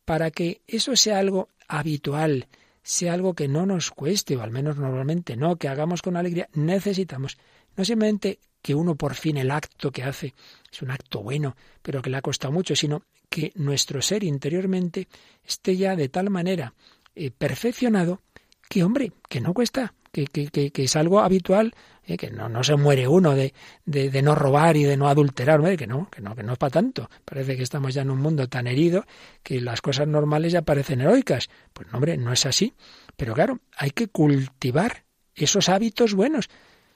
[0.05, 2.49] para que eso sea algo habitual,
[2.83, 6.49] sea algo que no nos cueste, o al menos normalmente no, que hagamos con alegría,
[6.55, 7.37] necesitamos
[7.79, 10.35] no simplemente que uno por fin el acto que hace
[10.71, 15.07] es un acto bueno, pero que le ha costado mucho, sino que nuestro ser interiormente
[15.45, 16.75] esté ya de tal manera
[17.15, 18.21] eh, perfeccionado
[18.69, 21.75] que, hombre, que no cuesta, que, que, que es algo habitual
[22.09, 22.17] ¿eh?
[22.17, 23.55] que no, no se muere uno de,
[23.85, 26.71] de, no robar y de no adulterar, que no, que no, que no es para
[26.71, 27.09] tanto.
[27.25, 29.05] Parece que estamos ya en un mundo tan herido
[29.43, 31.49] que las cosas normales ya parecen heroicas.
[31.73, 32.75] Pues no, hombre, no es así.
[33.17, 35.05] Pero claro, hay que cultivar
[35.35, 36.49] esos hábitos buenos.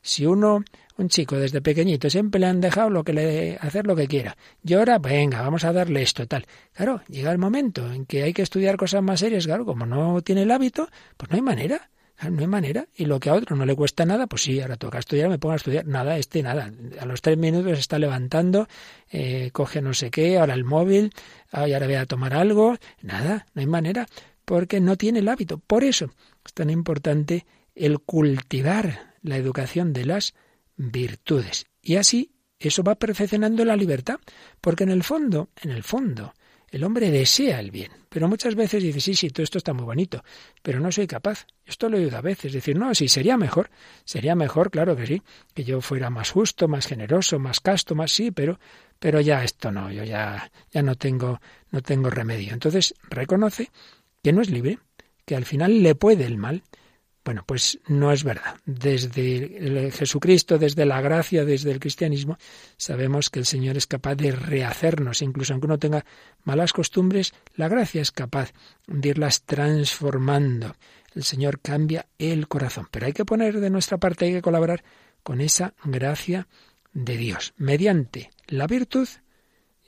[0.03, 0.65] Si uno,
[0.97, 4.37] un chico desde pequeñito, siempre le han dejado lo que le, hacer lo que quiera.
[4.65, 6.45] Y ahora, venga, vamos a darle esto, tal.
[6.73, 10.21] Claro, llega el momento en que hay que estudiar cosas más serias, claro, como no
[10.23, 11.89] tiene el hábito, pues no hay manera.
[12.31, 12.87] No hay manera.
[12.95, 15.39] Y lo que a otro no le cuesta nada, pues sí, ahora toca estudiar, me
[15.39, 15.87] pongo a estudiar.
[15.87, 16.71] Nada, este nada.
[17.01, 18.69] A los tres minutos está levantando,
[19.11, 21.13] eh, coge no sé qué, ahora el móvil,
[21.51, 22.77] ahora voy a tomar algo.
[23.01, 24.07] Nada, no hay manera,
[24.45, 25.59] porque no tiene el hábito.
[25.59, 26.13] Por eso
[26.47, 30.35] es tan importante el cultivar la educación de las
[30.77, 31.67] virtudes.
[31.81, 34.21] Y así eso va perfeccionando la libertad,
[34.61, 36.33] porque en el fondo, en el fondo,
[36.69, 39.85] el hombre desea el bien, pero muchas veces dice, sí, sí, todo esto está muy
[39.85, 40.25] bonito,
[40.63, 41.47] pero no soy capaz.
[41.67, 43.69] Esto lo he oído a veces, decir, no, sí, sería mejor,
[44.05, 45.23] sería mejor, claro que sí,
[45.55, 48.59] que yo fuera más justo, más generoso, más casto, más sí, pero,
[48.99, 52.55] pero ya esto no, yo ya, ya no tengo, no tengo remedio.
[52.55, 53.71] Entonces reconoce
[54.23, 54.79] que no es libre,
[55.27, 56.63] que al final le puede el mal,
[57.25, 58.57] bueno, pues no es verdad.
[58.65, 62.37] Desde Jesucristo, desde la gracia, desde el cristianismo,
[62.77, 66.05] sabemos que el Señor es capaz de rehacernos, incluso aunque uno tenga
[66.43, 68.53] malas costumbres, la gracia es capaz
[68.87, 70.75] de irlas transformando.
[71.15, 74.83] El Señor cambia el corazón, pero hay que poner de nuestra parte, hay que colaborar
[75.23, 76.49] con esa gracia
[76.93, 79.09] de Dios, mediante la virtud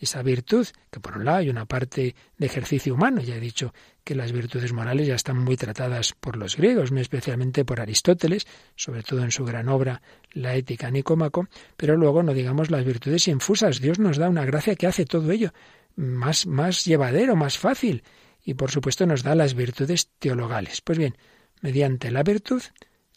[0.04, 3.74] esa virtud, que por un lado hay una parte de ejercicio humano, ya he dicho
[4.04, 8.46] que las virtudes morales ya están muy tratadas por los griegos, muy especialmente por Aristóteles,
[8.76, 13.28] sobre todo en su gran obra La ética Nicómaco, pero luego no digamos las virtudes
[13.28, 15.52] infusas, Dios nos da una gracia que hace todo ello
[15.96, 18.02] más, más llevadero, más fácil,
[18.44, 20.80] y por supuesto nos da las virtudes teologales.
[20.80, 21.16] Pues bien,
[21.62, 22.62] mediante la virtud,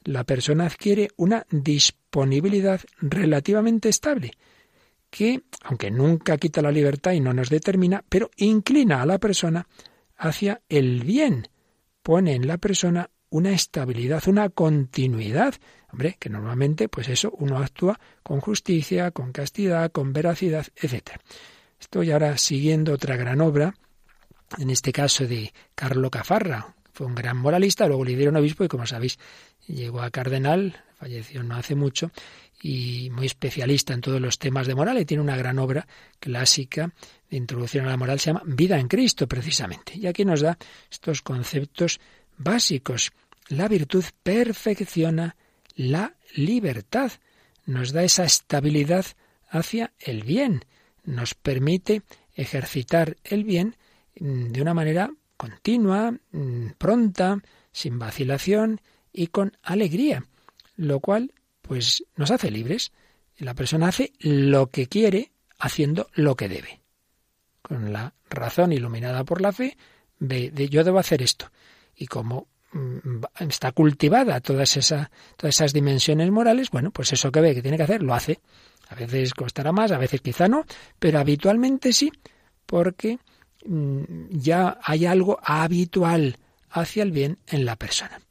[0.04, 4.32] la persona adquiere una disponibilidad relativamente estable,
[5.10, 9.68] que, aunque nunca quita la libertad y no nos determina, pero inclina a la persona
[10.18, 11.48] hacia el bien,
[12.02, 15.56] pone en la persona una estabilidad, una continuidad.
[15.92, 21.12] Hombre, que normalmente, pues eso, uno actúa con justicia, con castidad, con veracidad, etc.
[21.80, 23.74] Estoy ahora siguiendo otra gran obra,
[24.58, 28.68] en este caso de Carlo Cafarra, fue un gran moralista, luego le dieron obispo y
[28.68, 29.20] como sabéis
[29.68, 32.12] llegó a cardenal, falleció no hace mucho,
[32.62, 35.88] y muy especialista en todos los temas de moral y tiene una gran obra
[36.20, 36.92] clásica
[37.30, 39.94] de introducción a la moral, se llama Vida en Cristo precisamente.
[39.96, 40.58] Y aquí nos da
[40.90, 42.00] estos conceptos
[42.38, 43.12] básicos.
[43.50, 45.36] La virtud perfecciona
[45.76, 47.12] la libertad,
[47.66, 49.06] nos da esa estabilidad
[49.50, 50.66] hacia el bien,
[51.04, 52.02] nos permite
[52.36, 53.76] ejercitar el bien
[54.20, 57.40] mm, de una manera continua, mm, pronta,
[57.72, 58.82] sin vacilación
[59.14, 60.26] y con alegría,
[60.76, 61.32] lo cual
[61.68, 62.92] pues nos hace libres.
[63.38, 66.82] La persona hace lo que quiere haciendo lo que debe.
[67.62, 69.78] Con la razón iluminada por la fe,
[70.20, 71.52] ve de yo debo hacer esto.
[71.96, 77.42] Y como mm, está cultivada todas, esas, todas esas dimensiones morales, bueno, pues eso que
[77.42, 78.40] ve que tiene que hacer, lo hace.
[78.90, 80.66] A veces costará más, a veces quizá no,
[80.98, 82.12] pero habitualmente sí,
[82.66, 83.20] porque
[83.66, 86.38] mm, ya hay algo habitual
[86.70, 88.22] hacia el bien en la persona.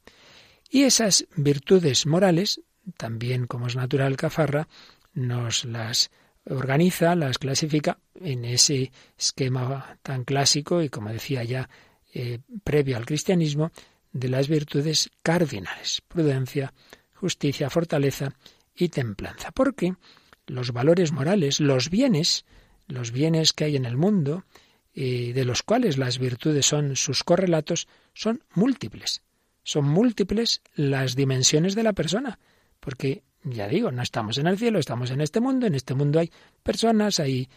[0.69, 2.61] Y esas virtudes morales
[2.95, 4.67] también, como es natural, Cafarra
[5.13, 6.11] nos las
[6.45, 11.69] organiza, las clasifica en ese esquema tan clásico y, como decía ya,
[12.13, 13.71] eh, previo al cristianismo,
[14.13, 16.73] de las virtudes cardinales, prudencia,
[17.13, 18.33] justicia, fortaleza
[18.73, 19.51] y templanza.
[19.51, 19.95] Porque
[20.45, 22.45] los valores morales, los bienes,
[22.87, 24.45] los bienes que hay en el mundo,
[24.93, 29.21] eh, de los cuales las virtudes son sus correlatos, son múltiples.
[29.63, 32.39] Son múltiples las dimensiones de la persona
[32.87, 36.19] porque ya digo, no estamos en el cielo, estamos en este mundo, en este mundo
[36.19, 36.31] hay
[36.63, 37.49] personas, hay,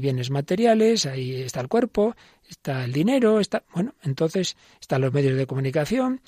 [0.00, 2.14] bienes materiales, ahí está el cuerpo,
[2.48, 6.20] está el dinero, está, bueno, entonces están los medios de comunicación,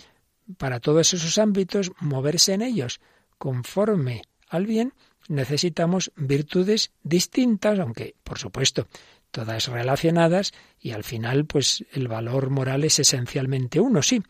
[0.56, 3.00] para todos esos ámbitos, moverse en ellos
[3.38, 4.92] conforme al bien,
[5.28, 8.88] necesitamos virtudes distintas, aunque, por supuesto,
[9.30, 14.20] todas relacionadas, y al final, pues el valor moral es esencialmente uno, sí,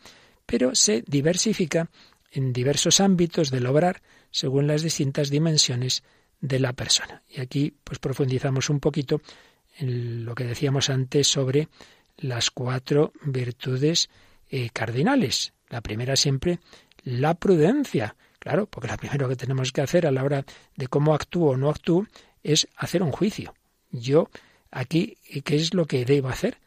[0.45, 1.89] pero se diversifica
[2.31, 6.03] en diversos ámbitos del obrar según las distintas dimensiones
[6.41, 7.21] de la persona.
[7.29, 9.21] Y aquí pues profundizamos un poquito
[9.77, 11.67] en lo que decíamos antes sobre
[12.17, 14.09] las cuatro virtudes
[14.49, 15.53] eh, cardinales.
[15.69, 16.59] La primera siempre
[17.03, 18.15] la prudencia.
[18.39, 21.57] Claro, porque lo primero que tenemos que hacer a la hora de cómo actúo o
[21.57, 22.07] no actúo
[22.41, 23.53] es hacer un juicio.
[23.91, 24.29] Yo
[24.71, 26.57] aquí, ¿qué es lo que debo hacer?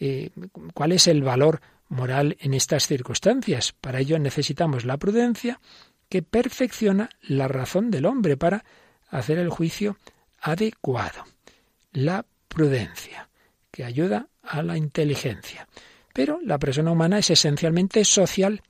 [0.00, 0.30] Eh,
[0.74, 3.72] ¿Cuál es el valor moral en estas circunstancias.
[3.72, 5.60] Para ello necesitamos la prudencia
[6.10, 8.64] que perfecciona la razón del hombre para
[9.08, 9.96] hacer el juicio
[10.40, 11.24] adecuado.
[11.92, 13.30] La prudencia,
[13.70, 15.66] que ayuda a la inteligencia.
[16.12, 18.62] Pero la persona humana es esencialmente social.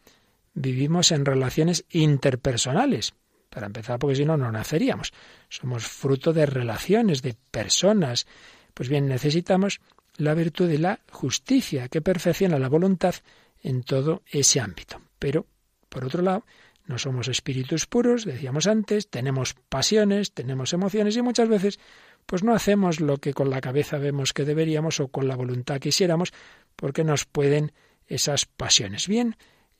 [0.53, 3.15] Vivimos en relaciones interpersonales.
[3.49, 5.13] Para empezar, porque si no, no naceríamos.
[5.49, 8.27] Somos fruto de relaciones, de personas.
[8.75, 9.81] Pues bien, necesitamos
[10.19, 13.15] la virtud de la justicia, que perfecciona la voluntad
[13.63, 15.01] en todo ese ámbito.
[15.19, 15.47] Pero,
[15.89, 16.45] por otro lado,
[16.91, 21.79] no somos espíritus puros, decíamos antes, tenemos pasiones, tenemos emociones y muchas veces
[22.27, 25.79] pues no hacemos lo que con la cabeza vemos que deberíamos o con la voluntad
[25.79, 26.33] quisiéramos,
[26.75, 27.73] porque nos pueden
[28.09, 29.07] esas pasiones.
[29.07, 29.37] Bien,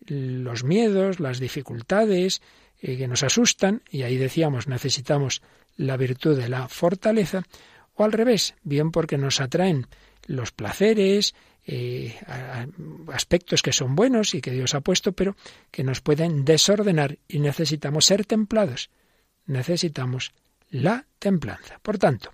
[0.07, 2.43] los miedos, las dificultades
[2.81, 5.43] eh, que nos asustan, y ahí decíamos necesitamos
[5.77, 7.43] la virtud de la fortaleza,
[7.95, 9.89] o al revés, bien porque nos atraen
[10.27, 11.35] los placeres,
[11.67, 12.19] eh,
[13.13, 15.37] aspectos que son buenos y que Dios ha puesto, pero
[15.71, 18.91] que nos pueden desordenar y necesitamos ser templados.
[19.47, 20.33] Necesitamos
[20.71, 21.79] la templanza.
[21.81, 22.33] Por tanto,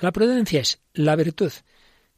[0.00, 1.52] la prudencia es la virtud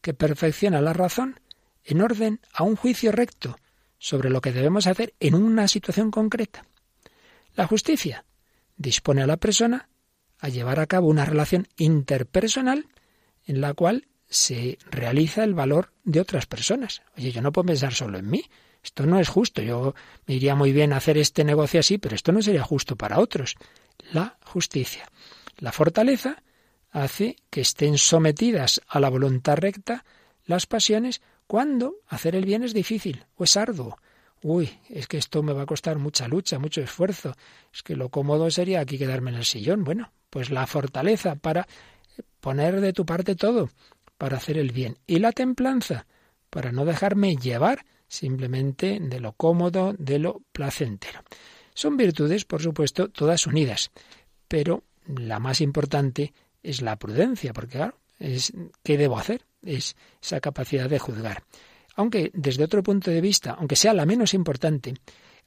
[0.01, 1.41] que perfecciona la razón
[1.85, 3.59] en orden a un juicio recto
[3.99, 6.65] sobre lo que debemos hacer en una situación concreta.
[7.55, 8.25] La justicia
[8.77, 9.89] dispone a la persona
[10.39, 12.87] a llevar a cabo una relación interpersonal
[13.45, 17.03] en la cual se realiza el valor de otras personas.
[17.19, 18.45] Oye, yo no puedo pensar solo en mí.
[18.83, 19.61] Esto no es justo.
[19.61, 19.95] Yo
[20.27, 23.57] me iría muy bien hacer este negocio así, pero esto no sería justo para otros.
[24.13, 25.11] La justicia.
[25.59, 26.43] La fortaleza
[26.91, 30.05] hace que estén sometidas a la voluntad recta
[30.47, 33.99] las pasiones cuando hacer el bien es difícil o es arduo.
[34.43, 37.35] Uy, es que esto me va a costar mucha lucha, mucho esfuerzo.
[37.75, 39.85] Es que lo cómodo sería aquí quedarme en el sillón.
[39.85, 41.69] Bueno, pues la fortaleza para
[42.41, 43.71] poner de tu parte todo,
[44.21, 44.99] para hacer el bien.
[45.07, 46.07] Y la templanza,
[46.51, 51.23] para no dejarme llevar simplemente de lo cómodo, de lo placentero.
[51.73, 53.91] Son virtudes, por supuesto, todas unidas,
[54.47, 58.53] pero la más importante es la prudencia, porque claro, es
[58.83, 61.43] qué debo hacer, es esa capacidad de juzgar.
[61.97, 64.93] Aunque desde otro punto de vista, aunque sea la menos importante,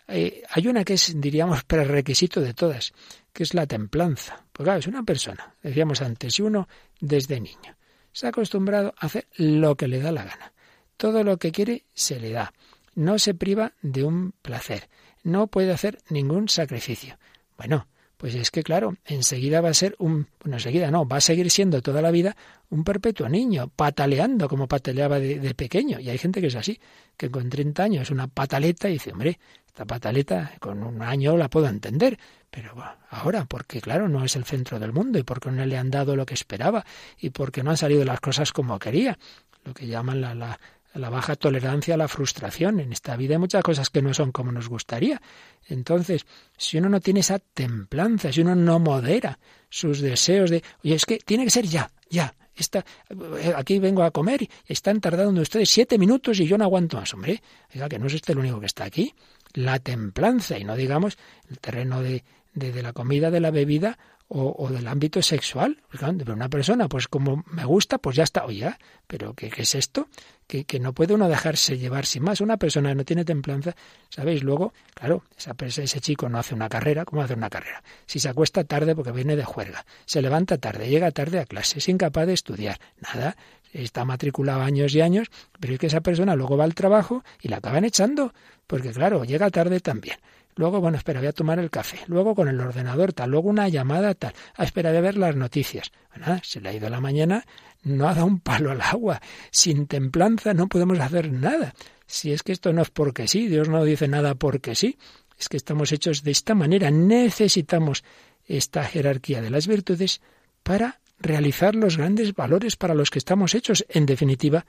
[0.08, 2.92] eh, hay una que es, diríamos, prerequisito de todas,
[3.32, 4.44] que es la templanza.
[4.52, 6.68] Pues claro, es una persona, decíamos antes, si uno
[7.00, 7.76] desde niño
[8.14, 10.54] se ha acostumbrado a hacer lo que le da la gana,
[10.98, 12.54] todo lo que quiere se le da,
[12.96, 14.90] no se priva de un placer,
[15.24, 17.18] no puede hacer ningún sacrificio.
[17.58, 17.88] Bueno,
[18.24, 21.52] pues es que claro, enseguida va a ser un, bueno, enseguida no, va a seguir
[21.52, 22.38] siendo toda la vida
[22.70, 26.00] un perpetuo niño, pataleando como pataleaba de, pequeño.
[26.00, 26.80] Y hay gente que es así,
[27.18, 31.36] que con 30 años es una pataleta y dice, hombre, esta pataleta con un año
[31.36, 32.18] la puedo entender,
[32.50, 32.74] pero
[33.10, 36.16] ahora, porque claro, no es el centro del mundo y porque no le han dado
[36.16, 36.86] lo que esperaba
[37.20, 39.20] y porque no han salido las cosas como quería,
[39.66, 40.58] lo que llaman la, la,
[40.94, 42.80] la baja tolerancia a la frustración.
[42.80, 45.22] En esta vida hay muchas cosas que no son como nos gustaría.
[45.68, 46.26] Entonces,
[46.58, 49.40] si uno no tiene esa templanza, si uno no modera
[49.70, 52.36] sus deseos de, oye, es que tiene que ser ya, ya.
[52.56, 56.98] Está, eh, aquí vengo a comer están tardando ustedes siete minutos y yo no aguanto
[56.98, 57.12] más.
[57.14, 57.42] Hombre,
[57.74, 59.16] oiga, que no es este el único que está aquí.
[59.54, 61.18] La templanza, y no digamos
[61.50, 62.24] el terreno de,
[62.54, 63.98] de, la comida, de la bebida
[64.34, 65.78] o, del ámbito sexual.
[65.92, 68.46] Pero una persona, pues como me gusta, pues ya está.
[68.46, 68.74] Oye,
[69.08, 70.08] pero ¿qué, qué es esto?
[70.48, 72.42] Que, que, no puede uno dejarse llevar sin más.
[72.42, 73.76] Una persona que no tiene templanza,
[74.10, 74.44] ¿sabéis?
[74.44, 77.06] Luego, claro, esa, ese chico no hace una carrera.
[77.06, 77.84] ¿Cómo hace una carrera?
[78.06, 81.80] Si se acuesta tarde porque viene de juerga, se levanta tarde, llega tarde a clase,
[81.80, 83.38] es incapaz de estudiar, nada,
[83.72, 85.30] está matriculado años y años,
[85.60, 88.34] pero es que esa persona luego va al trabajo y la acaban echando,
[88.68, 90.18] porque claro, llega tarde también.
[90.56, 92.00] Luego, bueno, espera, voy a tomar el café.
[92.08, 93.32] Luego con el ordenador tal.
[93.32, 94.34] Luego una llamada tal.
[94.56, 95.92] Ah, espera, voy a ver las noticias.
[96.16, 97.46] Bueno, se le ha ido la mañana,
[97.84, 99.22] no ha dado un palo al agua.
[99.52, 101.74] Sin templanza no podemos hacer nada.
[102.06, 104.98] Si es que esto no es porque sí, Dios no dice nada porque sí.
[105.40, 106.92] Es que estamos hechos de esta manera.
[106.92, 108.04] Necesitamos
[108.46, 110.22] esta jerarquía de las virtudes
[110.62, 113.86] para realizar los grandes valores para los que estamos hechos.
[113.90, 114.66] En definitiva,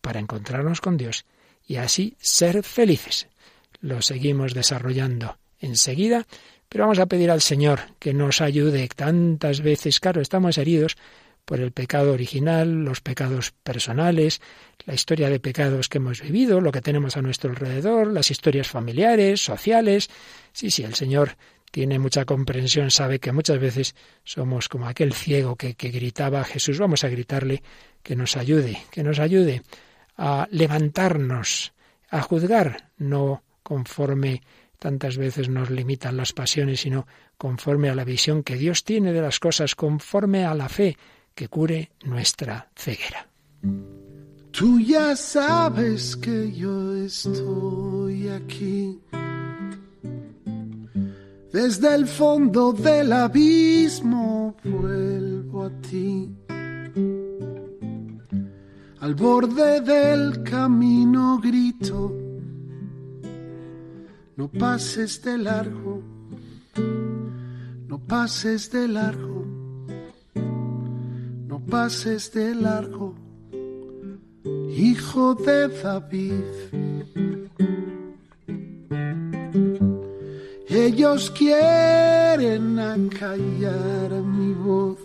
[0.00, 1.24] para encontrarnos con Dios
[1.66, 3.26] y así ser felices
[3.84, 6.26] lo seguimos desarrollando enseguida,
[6.70, 10.00] pero vamos a pedir al Señor que nos ayude tantas veces.
[10.00, 10.96] Claro, estamos heridos
[11.44, 14.40] por el pecado original, los pecados personales,
[14.86, 18.68] la historia de pecados que hemos vivido, lo que tenemos a nuestro alrededor, las historias
[18.68, 20.08] familiares, sociales.
[20.54, 21.36] Sí, sí, el Señor
[21.70, 26.44] tiene mucha comprensión, sabe que muchas veces somos como aquel ciego que, que gritaba a
[26.44, 26.78] Jesús.
[26.78, 27.62] Vamos a gritarle
[28.02, 29.60] que nos ayude, que nos ayude
[30.16, 31.74] a levantarnos,
[32.08, 34.42] a juzgar, no conforme
[34.78, 37.06] tantas veces nos limitan las pasiones, sino
[37.38, 40.96] conforme a la visión que Dios tiene de las cosas, conforme a la fe
[41.34, 43.28] que cure nuestra ceguera.
[44.50, 49.00] Tú ya sabes que yo estoy aquí.
[51.50, 56.28] Desde el fondo del abismo vuelvo a ti.
[59.00, 62.23] Al borde del camino grito
[64.36, 66.02] no pases de largo,
[67.86, 69.44] no pases de largo,
[71.46, 73.14] no pases de largo,
[74.76, 76.44] hijo de David.
[80.68, 84.98] Ellos quieren acallar mi voz.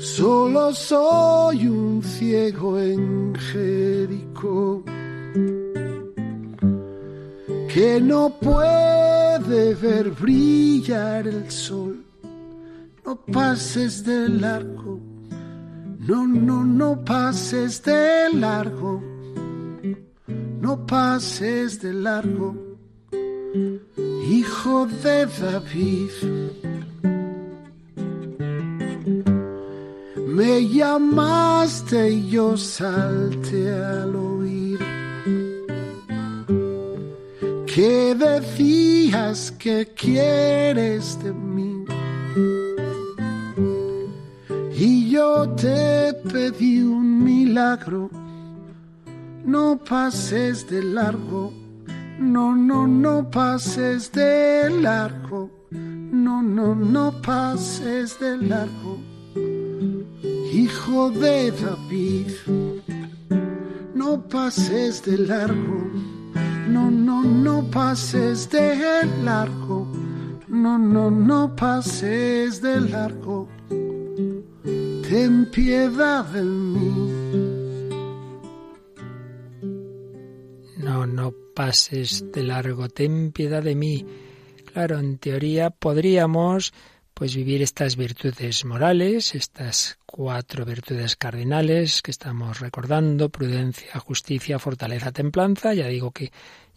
[0.00, 4.82] Solo soy un ciego en Jericó
[7.76, 12.02] que no puede ver brillar el sol.
[13.04, 14.98] No pases de largo,
[16.08, 19.02] no, no, no pases de largo,
[20.62, 22.56] no pases de largo,
[24.26, 26.14] hijo de David.
[30.28, 34.25] Me llamaste y yo salte al
[37.76, 41.84] ¿Qué decías que quieres de mí?
[44.74, 48.08] Y yo te pedí un milagro,
[49.44, 51.52] no pases de largo,
[52.18, 58.96] no, no, no pases de largo, no, no, no pases de largo,
[60.50, 62.32] hijo de David,
[63.94, 66.15] no pases de largo,
[66.66, 69.86] no, no, no pases de largo,
[70.48, 73.48] no, no, no pases de largo,
[75.08, 77.12] ten piedad de mí.
[80.78, 84.06] No, no pases de largo, ten piedad de mí.
[84.72, 86.72] Claro, en teoría podríamos
[87.16, 95.12] pues vivir estas virtudes morales, estas cuatro virtudes cardinales que estamos recordando, prudencia, justicia, fortaleza,
[95.12, 96.30] templanza, ya digo que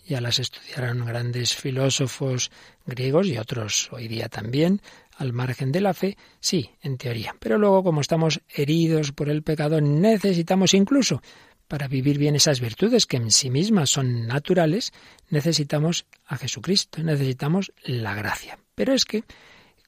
[0.07, 2.51] ya las estudiaron grandes filósofos
[2.85, 4.81] griegos y otros hoy día también,
[5.17, 7.35] al margen de la fe, sí, en teoría.
[7.37, 11.21] Pero luego, como estamos heridos por el pecado, necesitamos incluso
[11.67, 14.93] para vivir bien esas virtudes que en sí mismas son naturales,
[15.29, 18.57] necesitamos a Jesucristo, necesitamos la gracia.
[18.73, 19.25] Pero es que,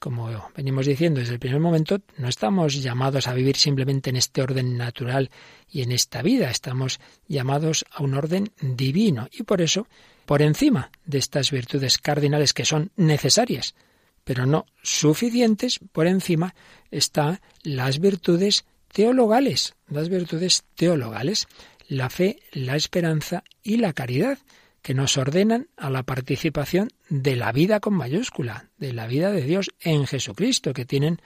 [0.02, 4.42] como venimos diciendo desde el primer momento, no estamos llamados a vivir simplemente en este
[4.42, 5.30] orden natural
[5.70, 6.98] y en esta vida, estamos
[7.28, 9.86] llamados a un orden divino y por eso,
[10.26, 13.76] por encima de estas virtudes cardinales que son necesarias,
[14.24, 16.56] pero no suficientes, por encima
[16.90, 21.46] están las virtudes teologales, las virtudes teologales
[21.92, 24.38] la fe, la esperanza y la caridad,
[24.82, 29.42] que nos ordenan a la participación de la vida con mayúscula, de la vida de
[29.42, 31.22] Dios en Jesucristo, que tienen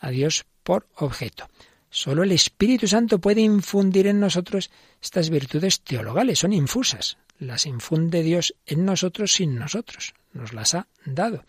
[0.00, 1.48] a Dios por objeto.
[1.88, 7.16] Solo el Espíritu Santo puede infundir en nosotros estas virtudes teologales, son infusas.
[7.38, 11.44] Las infunde Dios en nosotros sin nosotros, nos las ha dado.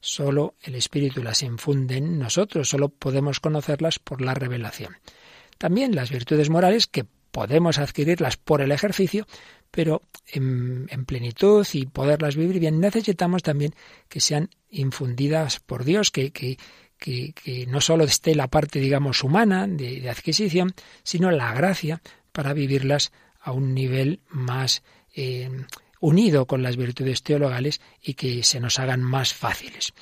[0.00, 4.96] Solo el Espíritu las infunde en nosotros, solo podemos conocerlas por la revelación.
[5.58, 9.26] También las virtudes morales que podemos adquirirlas por el ejercicio,
[9.72, 13.74] pero en, plenitud y poderlas vivir bien, necesitamos también
[14.08, 16.58] que sean infundidas por Dios, que, que,
[16.98, 23.12] que, no solo esté la parte, digamos, humana de, adquisición, sino la gracia para vivirlas
[23.40, 24.82] a un nivel más
[25.14, 25.50] eh,
[26.00, 29.94] unido con las virtudes teologales y que se nos hagan más fáciles.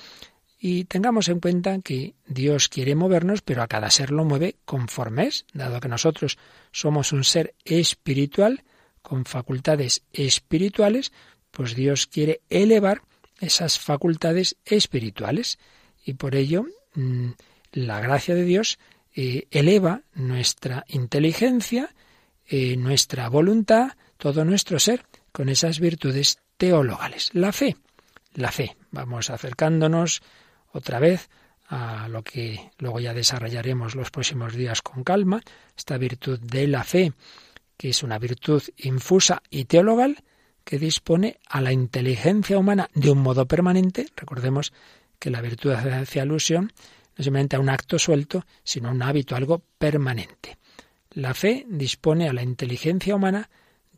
[0.58, 5.28] Y tengamos en cuenta que Dios quiere movernos, pero a cada ser lo mueve conforme
[5.28, 6.38] es, dado que nosotros
[6.72, 8.64] somos un ser espiritual
[9.02, 11.12] con facultades espirituales,
[11.50, 13.02] pues Dios quiere elevar
[13.40, 15.58] esas facultades espirituales
[16.04, 17.30] y por ello mm,
[17.72, 18.78] la gracia de Dios
[19.14, 21.94] eh, eleva nuestra inteligencia,
[22.46, 27.30] eh, nuestra voluntad, todo nuestro ser con esas virtudes teologales.
[27.32, 27.76] La fe,
[28.34, 28.76] la fe.
[28.90, 30.22] Vamos acercándonos
[30.72, 31.28] otra vez
[31.68, 35.40] a lo que luego ya desarrollaremos los próximos días con calma,
[35.76, 37.12] esta virtud de la fe,
[37.80, 40.22] que es una virtud infusa y teologal
[40.64, 44.06] que dispone a la inteligencia humana de un modo permanente.
[44.16, 44.74] Recordemos
[45.18, 46.74] que la virtud hace alusión
[47.16, 50.58] no simplemente a un acto suelto, sino a un hábito, algo permanente.
[51.12, 53.48] La fe dispone a la inteligencia humana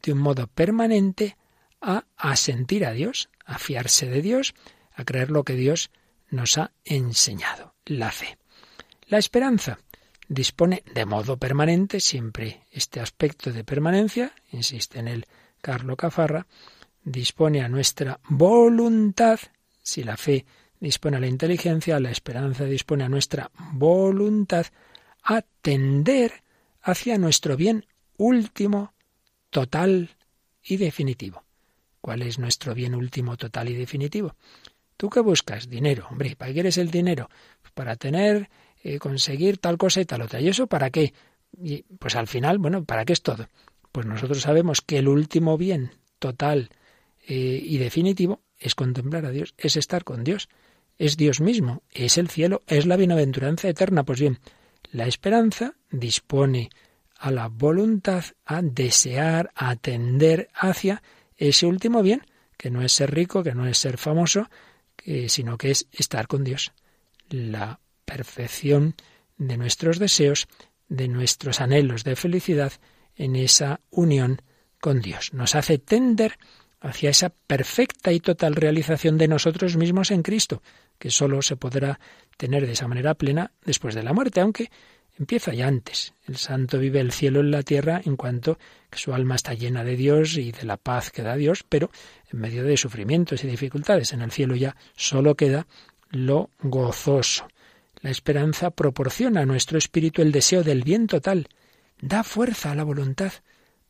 [0.01, 1.37] de un modo permanente
[1.80, 4.55] a asentir a Dios, a fiarse de Dios,
[4.95, 5.91] a creer lo que Dios
[6.30, 8.39] nos ha enseñado, la fe.
[9.09, 9.80] La esperanza
[10.33, 15.26] dispone de modo permanente, siempre este aspecto de permanencia, insiste en el
[15.61, 16.47] Carlo Cafarra,
[17.05, 19.39] dispone a nuestra voluntad,
[19.83, 20.47] si la fe
[20.80, 24.66] dispone a la inteligencia, la esperanza dispone a nuestra voluntad
[25.22, 26.43] a tender
[26.80, 28.95] hacia nuestro bien último,
[29.51, 30.16] total
[30.62, 31.45] y definitivo.
[32.01, 34.35] ¿Cuál es nuestro bien último, total y definitivo?
[34.97, 35.68] ¿Tú qué buscas?
[35.68, 36.07] Dinero.
[36.11, 37.28] Hombre, ¿para qué quieres el dinero?
[37.61, 38.49] Pues para tener,
[38.85, 40.41] eh, conseguir tal cosa y tal otra.
[40.41, 41.14] ¿Y eso para qué?
[41.57, 43.49] Y, pues al final, bueno, ¿para qué es todo?
[43.93, 46.70] Pues nosotros sabemos que el último bien total
[47.28, 50.49] eh, y definitivo es contemplar a Dios, es estar con Dios,
[50.99, 54.03] es Dios mismo, es el cielo, es la bienaventuranza eterna.
[54.03, 54.41] Pues bien,
[54.91, 56.70] la esperanza dispone
[57.16, 61.05] a la voluntad a desear, a atender hacia
[61.37, 62.22] ese último bien,
[62.57, 64.51] que no es ser rico, que no es ser famoso,
[65.26, 66.72] sino que es estar con Dios.
[67.28, 67.80] La
[68.12, 68.94] perfección
[69.38, 70.46] de nuestros deseos,
[70.88, 72.72] de nuestros anhelos de felicidad
[73.16, 74.42] en esa unión
[74.80, 75.32] con Dios.
[75.32, 76.38] Nos hace tender
[76.78, 80.62] hacia esa perfecta y total realización de nosotros mismos en Cristo,
[80.98, 82.00] que sólo se podrá
[82.36, 84.70] tener de esa manera plena después de la muerte, aunque
[85.18, 86.12] empieza ya antes.
[86.26, 88.58] El santo vive el cielo en la tierra en cuanto
[88.90, 91.90] que su alma está llena de Dios y de la paz que da Dios, pero
[92.30, 94.12] en medio de sufrimientos y dificultades.
[94.12, 95.66] En el cielo ya solo queda
[96.10, 97.46] lo gozoso.
[98.03, 101.48] La esperanza proporciona a nuestro espíritu el deseo del bien total,
[102.00, 103.32] da fuerza a la voluntad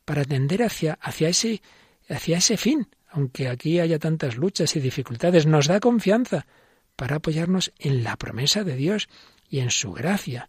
[0.05, 1.61] para tender hacia, ese,
[2.07, 6.45] hacia ese fin, aunque aquí haya tantas luchas y dificultades, nos da confianza
[6.95, 9.09] para apoyarnos en la promesa de Dios
[9.49, 10.47] y en su gracia.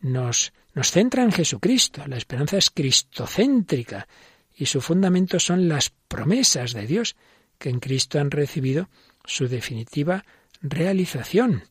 [0.00, 2.02] Nos, nos centra en Jesucristo.
[2.08, 4.08] La esperanza es cristocéntrica
[4.52, 7.14] y su fundamento son las promesas de Dios
[7.58, 8.88] que en Cristo han recibido
[9.24, 10.24] su definitiva
[10.60, 11.62] realización,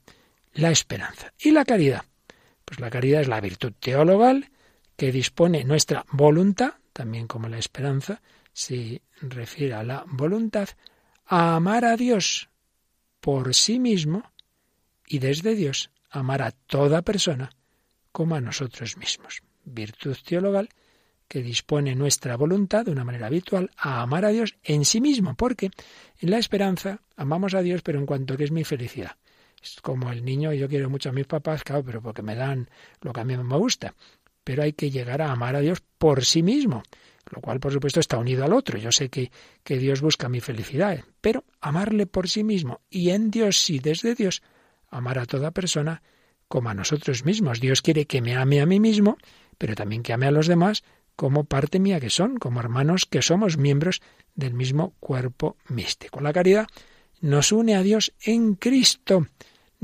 [0.56, 1.34] la esperanza.
[1.40, 2.04] ¿Y la caridad?
[2.64, 4.50] Pues la caridad es la virtud teologal
[4.96, 8.22] que dispone nuestra voluntad, también como la esperanza
[8.54, 10.70] se refiere a la voluntad,
[11.28, 12.50] a amar a Dios
[13.20, 14.24] por sí mismo
[15.06, 17.52] y desde Dios amar a toda persona
[18.12, 19.44] como a nosotros mismos.
[19.66, 20.70] Virtud teologal
[21.28, 25.36] que dispone nuestra voluntad de una manera habitual a amar a Dios en sí mismo,
[25.36, 25.72] porque
[26.20, 29.18] en la esperanza amamos a Dios, pero en cuanto que es mi felicidad.
[29.66, 32.70] Es como el niño, yo quiero mucho a mis papás, claro, pero porque me dan
[33.02, 33.96] lo que a mí me gusta.
[34.44, 36.84] Pero hay que llegar a amar a Dios por sí mismo,
[37.32, 38.78] lo cual por supuesto está unido al otro.
[38.78, 39.32] Yo sé que,
[39.64, 44.14] que Dios busca mi felicidad, pero amarle por sí mismo y en Dios sí, desde
[44.14, 44.44] Dios,
[44.88, 46.04] amar a toda persona
[46.48, 47.60] como a nosotros mismos.
[47.60, 49.18] Dios quiere que me ame a mí mismo,
[49.58, 50.84] pero también que ame a los demás
[51.16, 54.04] como parte mía que son, como hermanos que somos miembros
[54.36, 56.22] del mismo cuerpo místico.
[56.22, 56.68] La caridad
[57.22, 59.28] nos une a Dios en Cristo,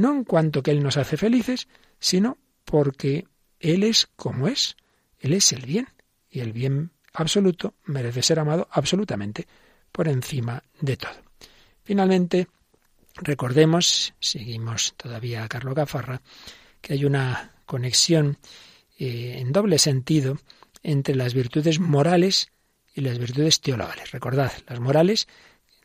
[0.02, 1.68] no en cuanto que Él nos hace felices,
[2.00, 3.26] sino porque
[3.60, 4.76] Él es como es,
[5.20, 5.88] Él es el bien,
[6.30, 9.48] y el bien absoluto merece ser amado absolutamente
[9.92, 11.22] por encima de todo.
[11.84, 12.48] Finalmente,
[13.16, 16.22] recordemos, seguimos todavía a Carlos Gafarra,
[16.80, 18.38] que hay una conexión
[18.98, 20.38] eh, en doble sentido
[20.84, 22.52] entre las virtudes morales
[22.94, 24.12] y las virtudes teologales.
[24.12, 25.28] Recordad, las morales,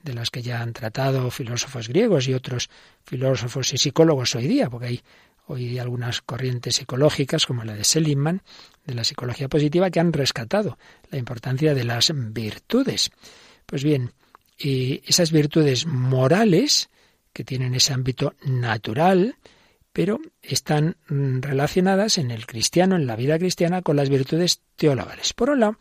[0.07, 2.71] de las que ya han tratado filósofos griegos y otros
[3.05, 5.03] filósofos y psicólogos hoy día, porque hay
[5.49, 8.43] hoy algunas corrientes psicológicas, como la de Seligman,
[8.85, 10.79] de la psicología positiva, que han rescatado
[11.11, 13.11] la importancia de las virtudes.
[13.67, 14.13] Pues bien,
[14.59, 16.89] esas virtudes morales,
[17.33, 19.37] que tienen ese ámbito natural,
[19.93, 25.33] pero están mm, relacionadas en el cristiano, en la vida cristiana, con las virtudes teologales.
[25.33, 25.79] Por un lado,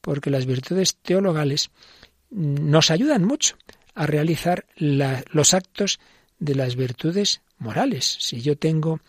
[0.00, 1.70] porque las virtudes teologales
[2.30, 3.56] nos ayudan mucho
[3.94, 6.00] a realizar los actos
[6.38, 8.16] de las virtudes morales.
[8.20, 9.00] Si yo tengo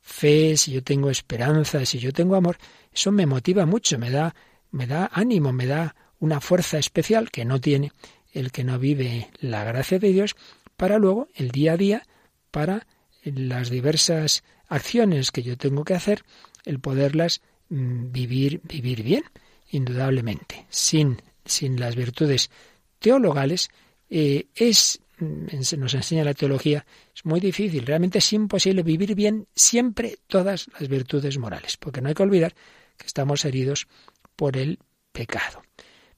[0.00, 2.58] fe, si yo tengo esperanza, si yo tengo amor,
[2.92, 4.34] eso me motiva mucho, me da,
[4.70, 7.92] me da ánimo, me da una fuerza especial que no tiene
[8.32, 10.36] el que no vive la gracia de Dios
[10.76, 12.06] para luego, el día a día,
[12.50, 12.86] para
[13.22, 16.24] las diversas acciones que yo tengo que hacer,
[16.64, 19.24] el poderlas mm, vivir, vivir bien,
[19.70, 20.66] indudablemente.
[20.70, 22.50] Sin, sin las virtudes
[23.00, 23.70] teologales,
[24.08, 29.48] eh, es, mm, nos enseña la teología, es muy difícil, realmente es imposible vivir bien
[29.54, 32.54] siempre todas las virtudes morales, porque no hay que olvidar
[32.96, 33.88] que estamos heridos
[34.36, 34.78] por el
[35.12, 35.62] pecado.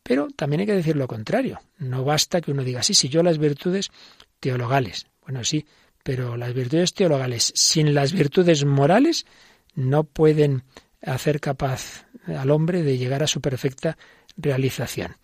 [0.02, 1.60] Pero también hay que decir lo contrario.
[1.78, 3.90] No basta que uno diga, sí, sí, yo las virtudes
[4.40, 5.06] teologales.
[5.22, 5.64] Bueno, sí,
[6.02, 9.26] pero las virtudes teologales sin las virtudes morales
[9.74, 10.64] no pueden
[11.00, 13.96] hacer capaz al hombre de llegar a su perfecta
[14.36, 15.16] realización.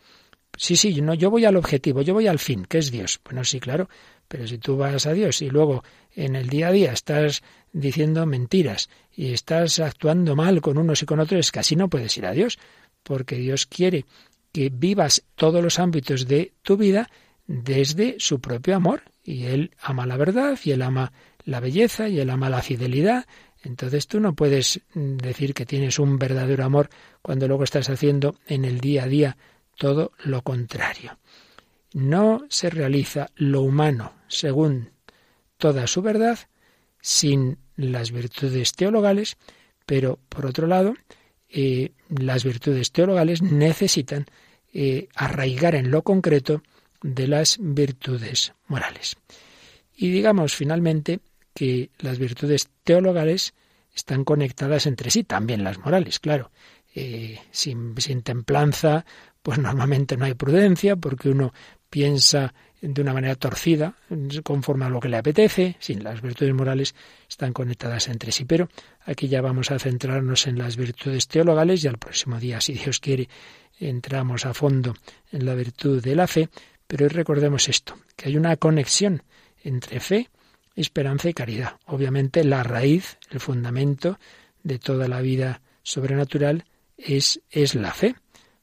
[0.58, 3.20] Sí, sí, no, yo voy al objetivo, yo voy al fin, que es Dios.
[3.24, 3.88] Bueno, sí, claro,
[4.26, 5.84] pero si tú vas a Dios y luego
[6.16, 7.42] en el día a día estás
[7.72, 11.88] diciendo mentiras y estás actuando mal con unos y con otros, es que así no
[11.88, 12.58] puedes ir a Dios,
[13.04, 14.04] porque Dios quiere
[14.52, 17.08] que vivas todos los ámbitos de tu vida
[17.46, 21.12] desde su propio amor y él ama la verdad y él ama
[21.44, 23.26] la belleza y él ama la fidelidad.
[23.62, 26.90] Entonces tú no puedes mm, decir que tienes un verdadero amor
[27.22, 29.36] cuando luego estás haciendo en el día a día
[29.78, 31.18] todo lo contrario.
[31.94, 34.90] No se realiza lo humano según
[35.56, 36.38] toda su verdad
[37.00, 39.38] sin las virtudes teologales,
[39.86, 40.94] pero por otro lado,
[41.48, 44.26] eh, las virtudes teologales necesitan
[44.72, 46.62] eh, arraigar en lo concreto
[47.00, 49.16] de las virtudes morales.
[49.96, 51.20] Y digamos finalmente
[51.54, 53.54] que las virtudes teologales
[53.94, 56.50] están conectadas entre sí, también las morales, claro.
[56.94, 59.04] Eh, sin, sin templanza,
[59.42, 61.52] pues normalmente no hay prudencia, porque uno
[61.88, 63.94] piensa de una manera torcida,
[64.44, 66.94] conforme a lo que le apetece, sin las virtudes morales
[67.28, 68.44] están conectadas entre sí.
[68.44, 68.68] Pero
[69.04, 73.00] aquí ya vamos a centrarnos en las virtudes teologales y al próximo día, si Dios
[73.00, 73.28] quiere,
[73.80, 74.94] entramos a fondo
[75.32, 76.48] en la virtud de la fe,
[76.86, 79.22] pero hoy recordemos esto, que hay una conexión
[79.62, 80.30] entre fe,
[80.74, 81.76] esperanza y caridad.
[81.86, 84.18] Obviamente la raíz, el fundamento
[84.62, 86.64] de toda la vida sobrenatural
[86.96, 88.14] es, es la fe.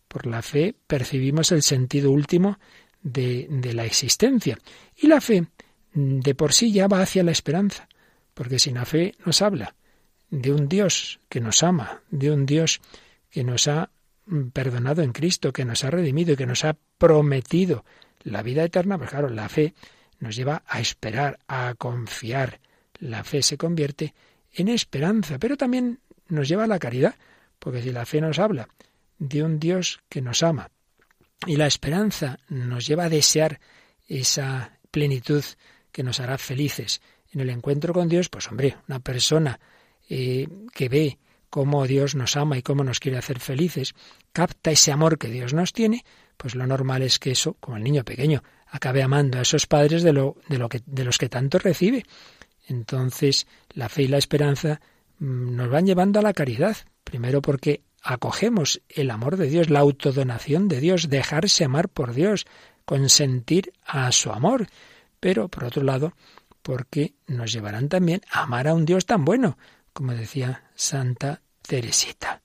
[0.08, 2.60] Por la fe percibimos el sentido último
[3.02, 4.58] de, de la existencia.
[4.96, 5.48] Y la fe
[5.94, 7.88] de por sí ya va hacia la esperanza,
[8.34, 9.76] porque sin la fe nos habla
[10.30, 12.82] de un Dios que nos ama, de un Dios
[13.30, 13.90] que nos ha
[14.54, 17.86] perdonado en Cristo, que nos ha redimido y que nos ha prometido
[18.24, 19.74] la vida eterna, pues claro, la fe
[20.20, 22.60] nos lleva a esperar, a confiar.
[23.00, 24.14] La fe se convierte
[24.52, 27.16] en esperanza, pero también nos lleva a la caridad,
[27.60, 28.68] porque si la fe nos habla
[29.18, 30.72] de un Dios que nos ama.
[31.46, 33.60] Y la esperanza nos lleva a desear
[34.08, 35.44] esa plenitud
[35.92, 37.02] que nos hará felices.
[37.32, 39.60] En el encuentro con Dios, pues hombre, una persona
[40.10, 43.96] eh, que ve cómo Dios nos ama y cómo nos quiere hacer felices,
[44.34, 46.04] capta ese amor que Dios nos tiene,
[46.38, 50.04] pues lo normal es que eso, como el niño pequeño, acabe amando a esos padres
[50.04, 52.04] de, lo, de, lo que, de los que tanto recibe.
[52.68, 54.82] Entonces, la fe y la esperanza
[55.20, 59.80] mm, nos van llevando a la caridad, primero porque acogemos el amor de Dios, la
[59.80, 62.46] autodonación de Dios, dejarse amar por Dios,
[62.86, 64.68] consentir a su amor,
[65.20, 66.14] pero por otro lado,
[66.62, 69.58] porque nos llevarán también a amar a un Dios tan bueno,
[69.92, 72.44] como decía Santa Teresita.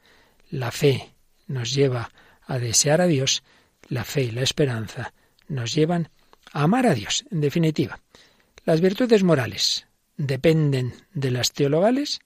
[0.50, 1.14] La fe
[1.46, 2.10] nos lleva
[2.46, 3.42] a desear a Dios,
[3.88, 5.12] la fe y la esperanza
[5.46, 6.08] nos llevan
[6.52, 8.00] a amar a Dios, en definitiva.
[8.64, 9.86] Las virtudes morales
[10.16, 12.20] dependen de las teologales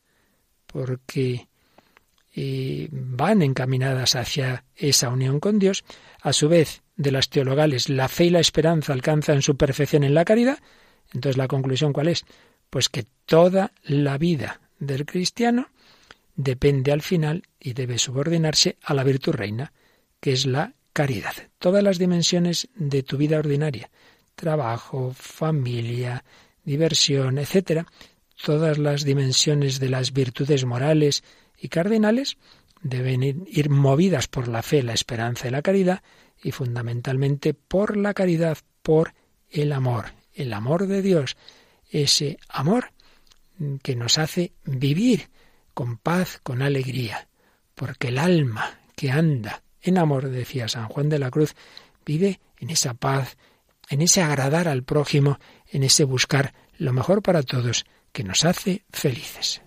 [0.67, 1.49] porque
[2.35, 5.85] eh, van encaminadas hacia esa unión con Dios.
[6.21, 10.15] A su vez, de las teologales, la fe y la esperanza alcanzan su perfección en
[10.15, 10.59] la caridad.
[11.13, 12.25] Entonces, ¿la conclusión cuál es?
[12.71, 15.69] Pues que toda la vida del cristiano
[16.37, 19.73] depende al final y debe subordinarse a la virtud reina,
[20.21, 21.35] que es la caridad.
[21.59, 23.91] Todas las dimensiones de tu vida ordinaria,
[24.35, 26.25] trabajo, familia,
[26.65, 27.87] diversión, etcétera,
[28.43, 31.23] todas las dimensiones de las virtudes morales
[31.59, 32.37] y cardinales
[32.83, 36.03] deben ir, movidas por la fe, la esperanza y la caridad,
[36.43, 39.15] y fundamentalmente por la caridad, por
[39.51, 41.37] el amor, el amor de Dios,
[41.91, 42.93] ese amor
[43.83, 45.31] que nos hace vivir
[45.73, 47.29] con paz, con alegría,
[47.75, 51.55] porque el alma que anda en amor, decía San Juan de la Cruz,
[52.05, 53.37] vive en esa paz,
[53.89, 55.39] en ese agradar al prójimo,
[55.71, 59.64] en ese buscar lo mejor para todos, que nos hace felices.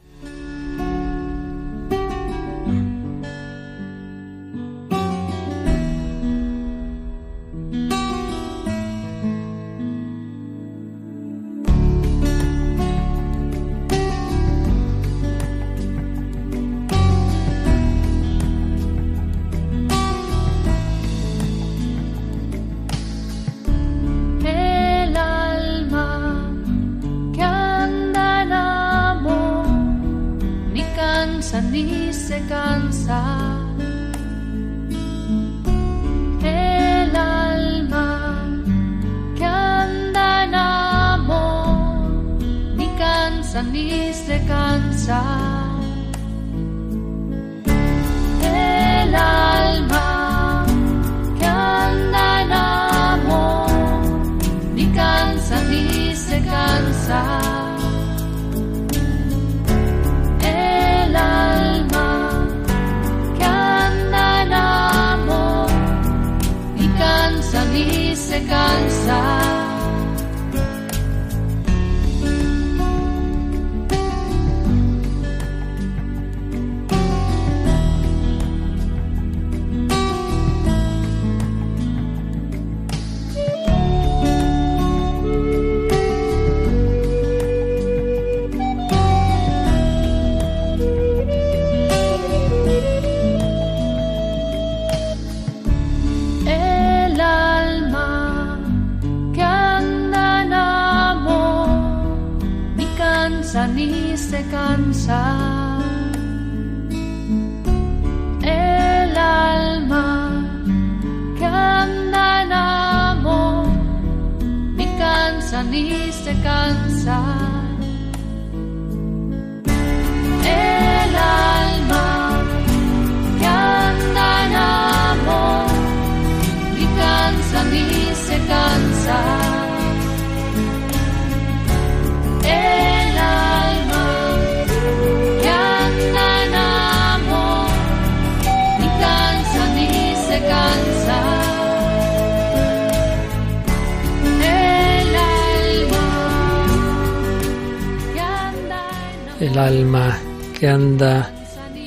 [149.58, 150.18] Alma
[150.60, 151.32] que anda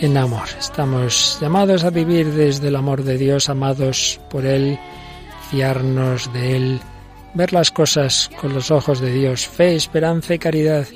[0.01, 0.49] en amor.
[0.59, 4.79] Estamos llamados a vivir desde el amor de Dios, amados por Él,
[5.51, 6.81] fiarnos de Él,
[7.35, 10.87] ver las cosas con los ojos de Dios, fe, esperanza y caridad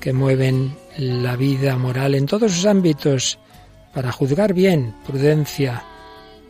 [0.00, 3.38] que mueven la vida moral en todos sus ámbitos
[3.92, 5.84] para juzgar bien, prudencia,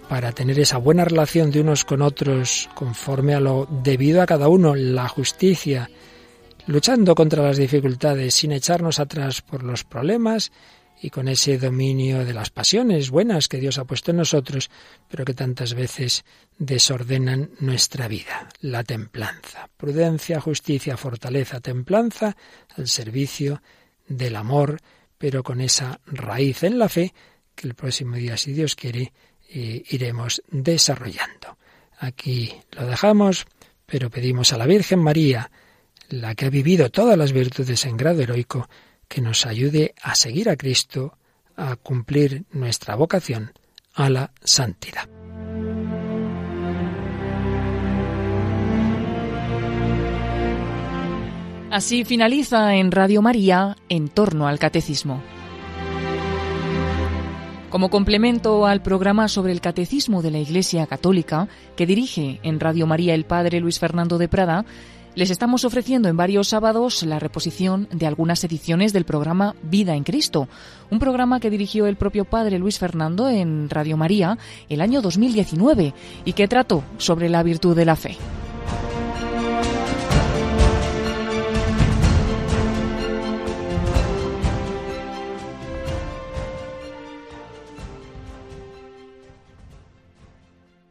[0.08, 4.48] para tener esa buena relación de unos con otros conforme a lo debido a cada
[4.48, 5.90] uno, la justicia,
[6.68, 10.52] luchando contra las dificultades sin echarnos atrás por los problemas
[11.00, 14.68] y con ese dominio de las pasiones buenas que Dios ha puesto en nosotros,
[15.08, 16.26] pero que tantas veces
[16.58, 18.50] desordenan nuestra vida.
[18.60, 19.70] La templanza.
[19.78, 22.36] Prudencia, justicia, fortaleza, templanza
[22.76, 23.62] al servicio
[24.06, 24.78] del amor,
[25.16, 27.14] pero con esa raíz en la fe
[27.54, 29.14] que el próximo día, si Dios quiere,
[29.48, 31.56] eh, iremos desarrollando.
[31.98, 33.46] Aquí lo dejamos,
[33.86, 35.50] pero pedimos a la Virgen María,
[36.08, 38.68] la que ha vivido todas las virtudes en grado heroico,
[39.08, 41.16] que nos ayude a seguir a Cristo,
[41.56, 43.52] a cumplir nuestra vocación
[43.94, 45.08] a la santidad.
[51.70, 55.22] Así finaliza en Radio María en torno al catecismo.
[57.68, 62.86] Como complemento al programa sobre el catecismo de la Iglesia Católica que dirige en Radio
[62.86, 64.64] María el Padre Luis Fernando de Prada,
[65.14, 70.04] les estamos ofreciendo en varios sábados la reposición de algunas ediciones del programa Vida en
[70.04, 70.48] Cristo,
[70.90, 74.38] un programa que dirigió el propio Padre Luis Fernando en Radio María
[74.68, 75.94] el año 2019
[76.24, 78.16] y que trató sobre la virtud de la fe.